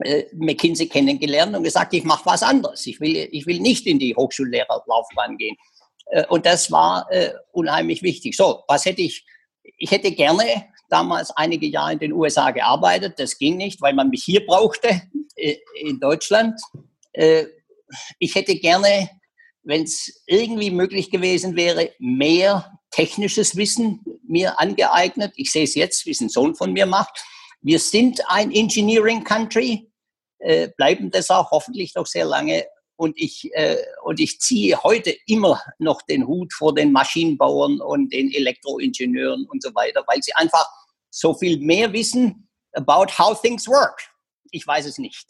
äh, 0.00 0.24
McKinsey 0.32 0.88
kennengelernt 0.88 1.54
und 1.54 1.62
gesagt, 1.62 1.94
ich 1.94 2.04
mache 2.04 2.26
was 2.26 2.42
anderes. 2.42 2.86
Ich 2.86 3.00
will, 3.00 3.28
ich 3.30 3.46
will 3.46 3.60
nicht 3.60 3.86
in 3.86 3.98
die 3.98 4.14
Hochschullehrerlaufbahn 4.14 5.36
gehen. 5.36 5.56
Äh, 6.06 6.26
und 6.28 6.46
das 6.46 6.70
war 6.70 7.06
äh, 7.10 7.32
unheimlich 7.52 8.02
wichtig. 8.02 8.36
So, 8.36 8.62
was 8.68 8.84
hätte 8.84 9.02
ich? 9.02 9.24
Ich 9.76 9.90
hätte 9.90 10.12
gerne 10.12 10.44
damals 10.88 11.30
einige 11.36 11.66
Jahre 11.66 11.92
in 11.92 11.98
den 11.98 12.12
USA 12.12 12.50
gearbeitet. 12.50 13.14
Das 13.18 13.38
ging 13.38 13.56
nicht, 13.56 13.80
weil 13.80 13.94
man 13.94 14.10
mich 14.10 14.24
hier 14.24 14.44
brauchte, 14.44 15.02
in 15.36 16.00
Deutschland. 16.00 16.60
Ich 18.18 18.34
hätte 18.34 18.56
gerne, 18.56 19.08
wenn 19.62 19.84
es 19.84 20.22
irgendwie 20.26 20.70
möglich 20.70 21.10
gewesen 21.10 21.56
wäre, 21.56 21.92
mehr 21.98 22.80
technisches 22.90 23.56
Wissen 23.56 24.04
mir 24.26 24.58
angeeignet. 24.60 25.32
Ich 25.36 25.52
sehe 25.52 25.64
es 25.64 25.74
jetzt, 25.74 26.06
wie 26.06 26.10
es 26.10 26.20
ein 26.20 26.28
Sohn 26.28 26.54
von 26.54 26.72
mir 26.72 26.86
macht. 26.86 27.22
Wir 27.62 27.78
sind 27.78 28.20
ein 28.28 28.52
Engineering 28.52 29.22
Country. 29.24 29.89
Äh, 30.40 30.68
bleiben 30.76 31.10
das 31.10 31.30
auch 31.30 31.50
hoffentlich 31.50 31.94
noch 31.94 32.06
sehr 32.06 32.24
lange. 32.24 32.66
und 32.96 33.18
ich, 33.18 33.48
äh, 33.54 33.78
und 34.04 34.20
ich 34.20 34.40
ziehe 34.40 34.82
heute 34.82 35.14
immer 35.26 35.62
noch 35.78 36.02
den 36.02 36.26
Hut 36.26 36.52
vor 36.52 36.74
den 36.74 36.92
Maschinenbauern 36.92 37.80
und 37.80 38.12
den 38.12 38.30
Elektroingenieuren 38.30 39.46
und 39.46 39.62
so 39.62 39.74
weiter, 39.74 40.04
weil 40.06 40.22
sie 40.22 40.34
einfach 40.34 40.66
so 41.08 41.32
viel 41.32 41.58
mehr 41.60 41.90
wissen 41.94 42.46
about 42.74 43.06
how 43.18 43.40
things 43.40 43.66
work. 43.66 44.00
Ich 44.50 44.66
weiß 44.66 44.84
es 44.86 44.98
nicht. 44.98 45.26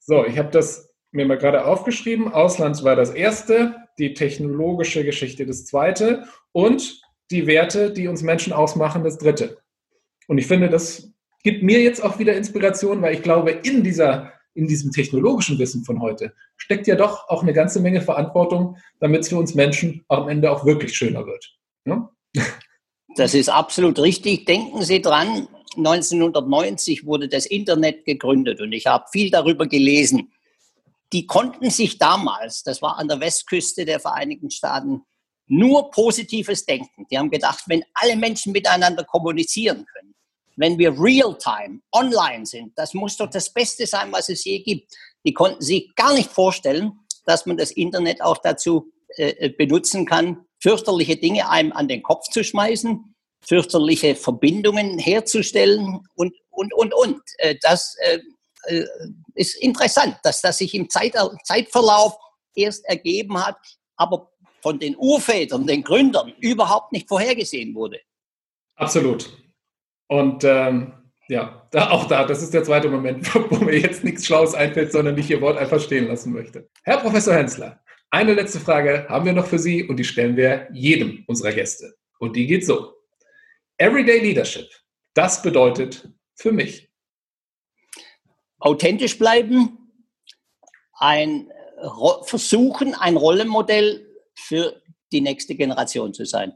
So, 0.00 0.24
ich 0.24 0.36
habe 0.36 0.50
das 0.50 0.90
mir 1.12 1.26
mal 1.26 1.38
gerade 1.38 1.64
aufgeschrieben. 1.64 2.32
Ausland 2.32 2.82
war 2.82 2.96
das 2.96 3.10
erste, 3.10 3.76
die 3.98 4.14
technologische 4.14 5.04
Geschichte 5.04 5.46
das 5.46 5.64
zweite 5.66 6.26
und 6.52 7.00
die 7.30 7.46
Werte, 7.46 7.92
die 7.92 8.08
uns 8.08 8.22
Menschen 8.22 8.52
ausmachen, 8.52 9.04
das 9.04 9.18
dritte. 9.18 9.58
Und 10.26 10.38
ich 10.38 10.46
finde, 10.46 10.68
das 10.68 11.12
gibt 11.42 11.62
mir 11.62 11.80
jetzt 11.80 12.02
auch 12.02 12.18
wieder 12.18 12.34
Inspiration, 12.34 13.02
weil 13.02 13.14
ich 13.14 13.22
glaube, 13.22 13.50
in 13.50 13.82
dieser 13.82 14.32
in 14.54 14.66
diesem 14.66 14.92
technologischen 14.92 15.58
Wissen 15.58 15.84
von 15.84 16.00
heute 16.00 16.34
steckt 16.56 16.86
ja 16.86 16.96
doch 16.96 17.28
auch 17.28 17.42
eine 17.42 17.52
ganze 17.52 17.80
Menge 17.80 18.00
Verantwortung, 18.00 18.76
damit 19.00 19.22
es 19.22 19.28
für 19.28 19.38
uns 19.38 19.54
Menschen 19.54 20.04
am 20.08 20.28
Ende 20.28 20.50
auch 20.50 20.64
wirklich 20.64 20.96
schöner 20.96 21.26
wird. 21.26 21.56
Ja? 21.84 22.10
Das 23.14 23.34
ist 23.34 23.50
absolut 23.50 23.98
richtig. 23.98 24.46
Denken 24.46 24.80
Sie 24.80 25.02
dran, 25.02 25.46
1990 25.76 27.04
wurde 27.04 27.28
das 27.28 27.44
Internet 27.44 28.06
gegründet 28.06 28.62
und 28.62 28.72
ich 28.72 28.86
habe 28.86 29.04
viel 29.12 29.30
darüber 29.30 29.66
gelesen. 29.66 30.32
Die 31.12 31.26
konnten 31.26 31.68
sich 31.68 31.98
damals, 31.98 32.62
das 32.62 32.80
war 32.80 32.98
an 32.98 33.08
der 33.08 33.20
Westküste 33.20 33.84
der 33.84 34.00
Vereinigten 34.00 34.50
Staaten, 34.50 35.02
nur 35.46 35.90
Positives 35.90 36.64
denken. 36.64 37.06
Die 37.10 37.18
haben 37.18 37.30
gedacht, 37.30 37.64
wenn 37.66 37.84
alle 37.92 38.16
Menschen 38.16 38.52
miteinander 38.52 39.04
kommunizieren 39.04 39.84
können, 39.84 40.01
wenn 40.56 40.78
wir 40.78 40.92
real-time, 40.98 41.80
online 41.92 42.46
sind, 42.46 42.72
das 42.76 42.94
muss 42.94 43.16
doch 43.16 43.30
das 43.30 43.52
Beste 43.52 43.86
sein, 43.86 44.12
was 44.12 44.28
es 44.28 44.44
je 44.44 44.62
gibt. 44.62 44.92
Die 45.24 45.32
konnten 45.32 45.62
sich 45.62 45.94
gar 45.94 46.14
nicht 46.14 46.30
vorstellen, 46.30 46.92
dass 47.24 47.46
man 47.46 47.56
das 47.56 47.70
Internet 47.70 48.22
auch 48.22 48.38
dazu 48.38 48.92
äh, 49.16 49.50
benutzen 49.50 50.06
kann, 50.06 50.44
fürchterliche 50.60 51.16
Dinge 51.16 51.48
einem 51.48 51.72
an 51.72 51.88
den 51.88 52.02
Kopf 52.02 52.28
zu 52.30 52.44
schmeißen, 52.44 53.14
fürchterliche 53.40 54.14
Verbindungen 54.14 54.98
herzustellen 54.98 56.00
und, 56.14 56.34
und, 56.50 56.72
und, 56.74 56.94
und. 56.94 57.20
Äh, 57.38 57.56
das 57.60 57.96
äh, 58.00 58.18
äh 58.66 58.86
ist 59.34 59.56
interessant, 59.56 60.16
dass 60.22 60.42
das 60.42 60.58
sich 60.58 60.74
im 60.74 60.90
Zeit, 60.90 61.14
Zeitverlauf 61.44 62.14
erst 62.54 62.84
ergeben 62.84 63.44
hat, 63.44 63.56
aber 63.96 64.30
von 64.60 64.78
den 64.78 64.96
Urvätern, 64.96 65.66
den 65.66 65.82
Gründern 65.82 66.32
überhaupt 66.40 66.92
nicht 66.92 67.08
vorhergesehen 67.08 67.74
wurde. 67.74 68.00
Absolut. 68.76 69.30
Und 70.12 70.44
ähm, 70.44 70.92
ja, 71.28 71.66
da, 71.70 71.88
auch 71.88 72.06
da, 72.06 72.26
das 72.26 72.42
ist 72.42 72.52
der 72.52 72.64
zweite 72.64 72.90
Moment, 72.90 73.34
wo 73.50 73.64
mir 73.64 73.78
jetzt 73.78 74.04
nichts 74.04 74.26
Schlaues 74.26 74.52
einfällt, 74.54 74.92
sondern 74.92 75.16
ich 75.16 75.30
Ihr 75.30 75.40
Wort 75.40 75.56
einfach 75.56 75.80
stehen 75.80 76.06
lassen 76.06 76.34
möchte. 76.34 76.68
Herr 76.82 76.98
Professor 76.98 77.32
Hensler, 77.32 77.82
eine 78.10 78.34
letzte 78.34 78.60
Frage 78.60 79.06
haben 79.08 79.24
wir 79.24 79.32
noch 79.32 79.46
für 79.46 79.58
Sie 79.58 79.88
und 79.88 79.96
die 79.96 80.04
stellen 80.04 80.36
wir 80.36 80.68
jedem 80.70 81.24
unserer 81.28 81.52
Gäste. 81.52 81.94
Und 82.18 82.36
die 82.36 82.46
geht 82.46 82.66
so. 82.66 82.92
Everyday 83.78 84.20
Leadership, 84.20 84.68
das 85.14 85.40
bedeutet 85.40 86.06
für 86.34 86.52
mich. 86.52 86.90
Authentisch 88.58 89.16
bleiben, 89.16 89.78
ein 90.98 91.50
versuchen, 92.24 92.94
ein 92.94 93.16
Rollenmodell 93.16 94.14
für 94.34 94.78
die 95.10 95.22
nächste 95.22 95.54
Generation 95.54 96.12
zu 96.12 96.26
sein. 96.26 96.52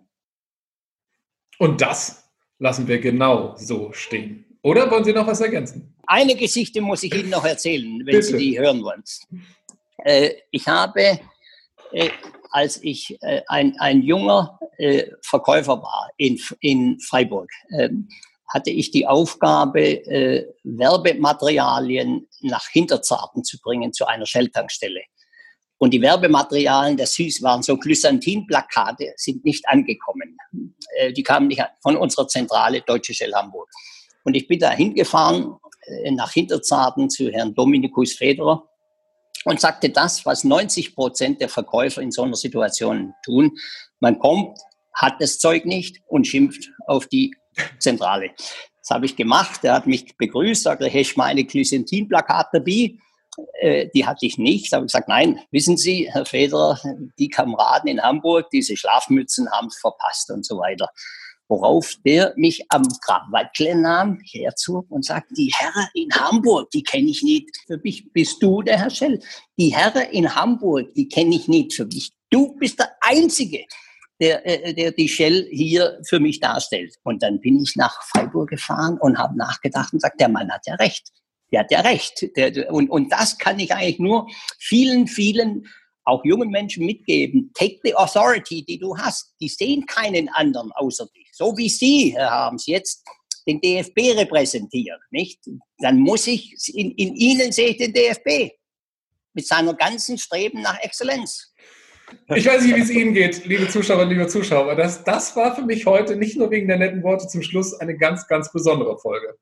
Und 1.59 1.81
das 1.81 2.26
lassen 2.59 2.87
wir 2.87 2.99
genau 2.99 3.55
so 3.57 3.93
stehen. 3.93 4.45
Oder 4.63 4.91
wollen 4.91 5.05
Sie 5.05 5.13
noch 5.13 5.27
was 5.27 5.41
ergänzen? 5.41 5.95
Eine 6.07 6.35
Geschichte 6.35 6.81
muss 6.81 7.03
ich 7.03 7.15
Ihnen 7.15 7.31
noch 7.31 7.45
erzählen, 7.45 7.99
wenn 7.99 8.07
Bitte. 8.07 8.23
Sie 8.23 8.39
die 8.39 8.59
hören 8.59 8.83
wollen. 8.83 9.03
Äh, 9.99 10.31
ich 10.51 10.67
habe, 10.67 11.21
äh, 11.93 12.11
als 12.51 12.83
ich 12.83 13.17
äh, 13.23 13.43
ein, 13.49 13.77
ein 13.79 14.03
junger 14.03 14.59
äh, 14.79 15.05
Verkäufer 15.23 15.83
war 15.83 16.11
in, 16.17 16.41
in 16.61 16.99
Freiburg, 17.01 17.51
ähm, 17.77 18.09
hatte 18.49 18.71
ich 18.71 18.91
die 18.91 19.07
Aufgabe, 19.07 19.81
äh, 20.07 20.47
Werbematerialien 20.65 22.29
nach 22.43 22.69
Hinterzarten 22.69 23.45
zu 23.45 23.59
bringen 23.61 23.93
zu 23.93 24.07
einer 24.07 24.27
Shell-Tankstelle. 24.27 25.03
Und 25.79 25.93
die 25.93 26.01
Werbematerialien 26.01 26.97
der 26.97 27.07
Süß 27.07 27.43
waren 27.43 27.63
so 27.63 27.77
Glysantin-Plakate, 27.77 29.13
sind 29.17 29.45
nicht 29.45 29.69
angekommen. 29.69 30.37
Äh, 30.97 31.13
die 31.13 31.23
kamen 31.23 31.49
nicht 31.49 31.63
von 31.83 31.97
unserer 31.97 32.29
Zentrale 32.29 32.81
Deutsche 32.81 33.13
Shell 33.13 33.33
Hamburg. 33.35 33.69
Und 34.25 34.35
ich 34.35 34.49
bin 34.49 34.59
da 34.59 34.71
hingefahren 34.71 35.55
äh, 35.87 36.11
nach 36.13 36.33
Hinterzarten 36.33 37.11
zu 37.11 37.31
Herrn 37.31 37.55
Dominikus 37.55 38.15
Federer 38.15 38.65
und 39.45 39.61
sagte 39.61 39.91
das, 39.91 40.25
was 40.27 40.45
90 40.45 40.95
Prozent 40.95 41.41
der 41.41 41.49
Verkäufer 41.49 42.03
in 42.03 42.11
so 42.11 42.23
einer 42.23 42.37
Situation 42.37 43.15
tun. 43.25 43.53
Man 44.01 44.19
kommt, 44.19 44.59
hat 44.95 45.21
das 45.21 45.39
Zeug 45.39 45.67
nicht 45.67 46.01
und 46.09 46.27
schimpft 46.27 46.71
auf 46.87 47.07
die 47.07 47.35
Zentrale. 47.79 48.31
Das 48.81 48.91
habe 48.91 49.07
ich 49.07 49.15
gemacht. 49.15 49.61
Er 49.63 49.75
hat 49.75 49.87
mich 49.87 50.17
begrüßt, 50.17 50.63
sagte, 50.63 50.89
hey, 50.89 51.03
ich 51.03 51.17
meine 51.17 51.45
Glysantin-Plakat 51.45 52.49
dabei. 52.53 52.95
Äh, 53.61 53.89
die 53.95 54.07
hatte 54.07 54.27
ich 54.27 54.39
nicht. 54.39 54.73
Da 54.73 54.77
habe 54.77 54.87
ich 54.87 54.93
gesagt, 54.93 55.09
nein, 55.09 55.41
wissen 55.51 55.77
Sie, 55.77 56.09
Herr 56.11 56.27
Federer, 56.27 56.79
die 57.19 57.29
Kameraden 57.29 57.89
in 57.89 58.03
Hamburg, 58.03 58.51
diese 58.51 58.77
Schlafmützen 58.77 59.51
haben 59.51 59.69
es 59.69 59.79
verpasst 59.79 60.31
und 60.31 60.45
so 60.45 60.59
weiter. 60.59 60.89
Worauf 61.49 61.95
der 62.05 62.35
mich 62.37 62.65
am 62.71 62.83
Krawattle 63.05 63.77
nahm, 63.77 64.21
herzog 64.33 64.87
und 64.91 65.05
sagt, 65.05 65.31
die 65.37 65.53
Herren 65.57 65.87
in 65.95 66.11
Hamburg, 66.13 66.71
die 66.73 66.83
kenne 66.83 67.09
ich 67.09 67.23
nicht. 67.23 67.51
Für 67.67 67.79
mich 67.79 68.13
bist 68.13 68.43
du 68.43 68.63
der 68.63 68.79
Herr 68.79 68.91
Schell. 68.91 69.21
Die 69.57 69.75
Herren 69.75 70.11
in 70.11 70.35
Hamburg, 70.35 70.93
die 70.95 71.09
kenne 71.09 71.37
ich 71.37 71.47
nicht 71.47 71.75
für 71.75 71.87
mich. 71.87 72.13
Du 72.31 72.57
bist 72.57 72.81
der 72.81 72.91
Einzige, 73.01 73.65
der, 74.21 74.45
äh, 74.45 74.75
der 74.75 74.91
die 74.91 75.09
Shell 75.09 75.47
hier 75.53 76.01
für 76.09 76.19
mich 76.19 76.41
darstellt. 76.41 76.97
Und 77.05 77.23
dann 77.23 77.41
bin 77.41 77.63
ich 77.63 77.77
nach 77.77 78.03
Freiburg 78.03 78.51
gefahren 78.51 78.99
und 78.99 79.17
habe 79.17 79.37
nachgedacht 79.37 79.93
und 79.93 80.01
sagt, 80.01 80.21
der 80.21 80.29
Mann 80.29 80.51
hat 80.51 80.67
ja 80.67 80.75
recht 80.75 81.13
der 81.53 81.61
hat 81.61 81.71
ja 81.71 81.81
recht. 81.81 82.27
Der, 82.37 82.73
und, 82.73 82.91
und 82.91 83.11
das 83.13 83.39
kann 83.39 83.59
ich 83.59 83.73
eigentlich 83.73 83.99
nur 83.99 84.29
vielen, 84.59 85.07
vielen, 85.07 85.67
auch 86.05 86.25
jungen 86.25 86.51
Menschen 86.51 86.87
mitgeben. 86.87 87.51
Take 87.55 87.81
the 87.83 87.95
authority, 87.95 88.65
die 88.65 88.79
du 88.79 88.97
hast. 88.97 89.35
Die 89.41 89.49
sehen 89.49 89.87
keinen 89.87 90.29
anderen 90.31 90.71
außer 90.73 91.07
dich. 91.17 91.29
So 91.33 91.57
wie 91.57 91.69
Sie, 91.69 92.15
Herr 92.17 92.31
Harms, 92.31 92.67
jetzt 92.67 93.05
den 93.47 93.61
DFB 93.61 94.17
repräsentieren, 94.17 94.99
nicht? 95.11 95.41
Dann 95.79 95.99
muss 95.99 96.27
ich, 96.27 96.55
in, 96.75 96.93
in 96.93 97.15
Ihnen 97.15 97.53
sehe 97.53 97.69
ich 97.69 97.77
den 97.77 97.93
DFB. 97.93 98.53
Mit 99.35 99.47
seiner 99.47 99.75
ganzen 99.75 100.17
Streben 100.17 100.63
nach 100.63 100.81
Exzellenz. 100.81 101.53
Ich 102.35 102.47
weiß 102.47 102.63
nicht, 102.63 102.77
wie 102.77 102.81
es 102.81 102.91
Ihnen 102.91 103.13
geht, 103.13 103.45
liebe 103.45 103.69
Zuschauerinnen, 103.69 104.17
liebe 104.17 104.29
Zuschauer. 104.29 104.75
Das, 104.77 105.05
das 105.05 105.37
war 105.37 105.55
für 105.55 105.63
mich 105.63 105.85
heute 105.85 106.17
nicht 106.17 106.37
nur 106.37 106.51
wegen 106.51 106.69
der 106.69 106.79
netten 106.79 107.03
Worte 107.03 107.29
zum 107.29 107.43
Schluss 107.43 107.75
eine 107.75 107.99
ganz, 107.99 108.27
ganz 108.29 108.51
besondere 108.51 108.97
Folge 108.99 109.37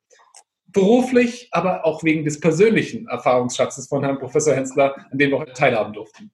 beruflich, 0.74 1.48
aber 1.52 1.86
auch 1.86 2.04
wegen 2.04 2.24
des 2.24 2.38
persönlichen 2.38 3.08
Erfahrungsschatzes 3.08 3.88
von 3.88 4.04
Herrn 4.04 4.18
Professor 4.18 4.54
Hensler, 4.54 4.94
an 5.10 5.16
dem 5.16 5.30
wir 5.30 5.38
heute 5.38 5.54
teilhaben 5.54 5.94
durften. 5.94 6.30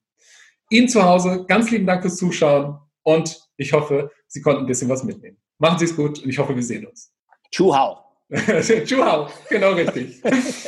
Ihnen 0.71 0.89
zu 0.89 1.05
Hause 1.05 1.45
ganz 1.47 1.71
lieben 1.71 1.87
Dank 1.87 2.03
fürs 2.03 2.17
Zuschauen 2.17 2.79
und 3.03 3.41
ich 3.57 3.73
hoffe, 3.73 4.11
Sie 4.27 4.41
konnten 4.41 4.63
ein 4.63 4.67
bisschen 4.67 4.89
was 4.89 5.05
mitnehmen. 5.05 5.37
Machen 5.59 5.79
Sie 5.79 5.85
es 5.85 5.95
gut 5.95 6.23
und 6.23 6.29
ich 6.29 6.39
hoffe, 6.39 6.57
wir 6.57 6.63
sehen 6.63 6.87
uns. 6.87 7.13
Chuhau. 7.53 8.05
Chuhau, 8.87 9.29
genau 9.49 9.73
richtig. 9.73 10.23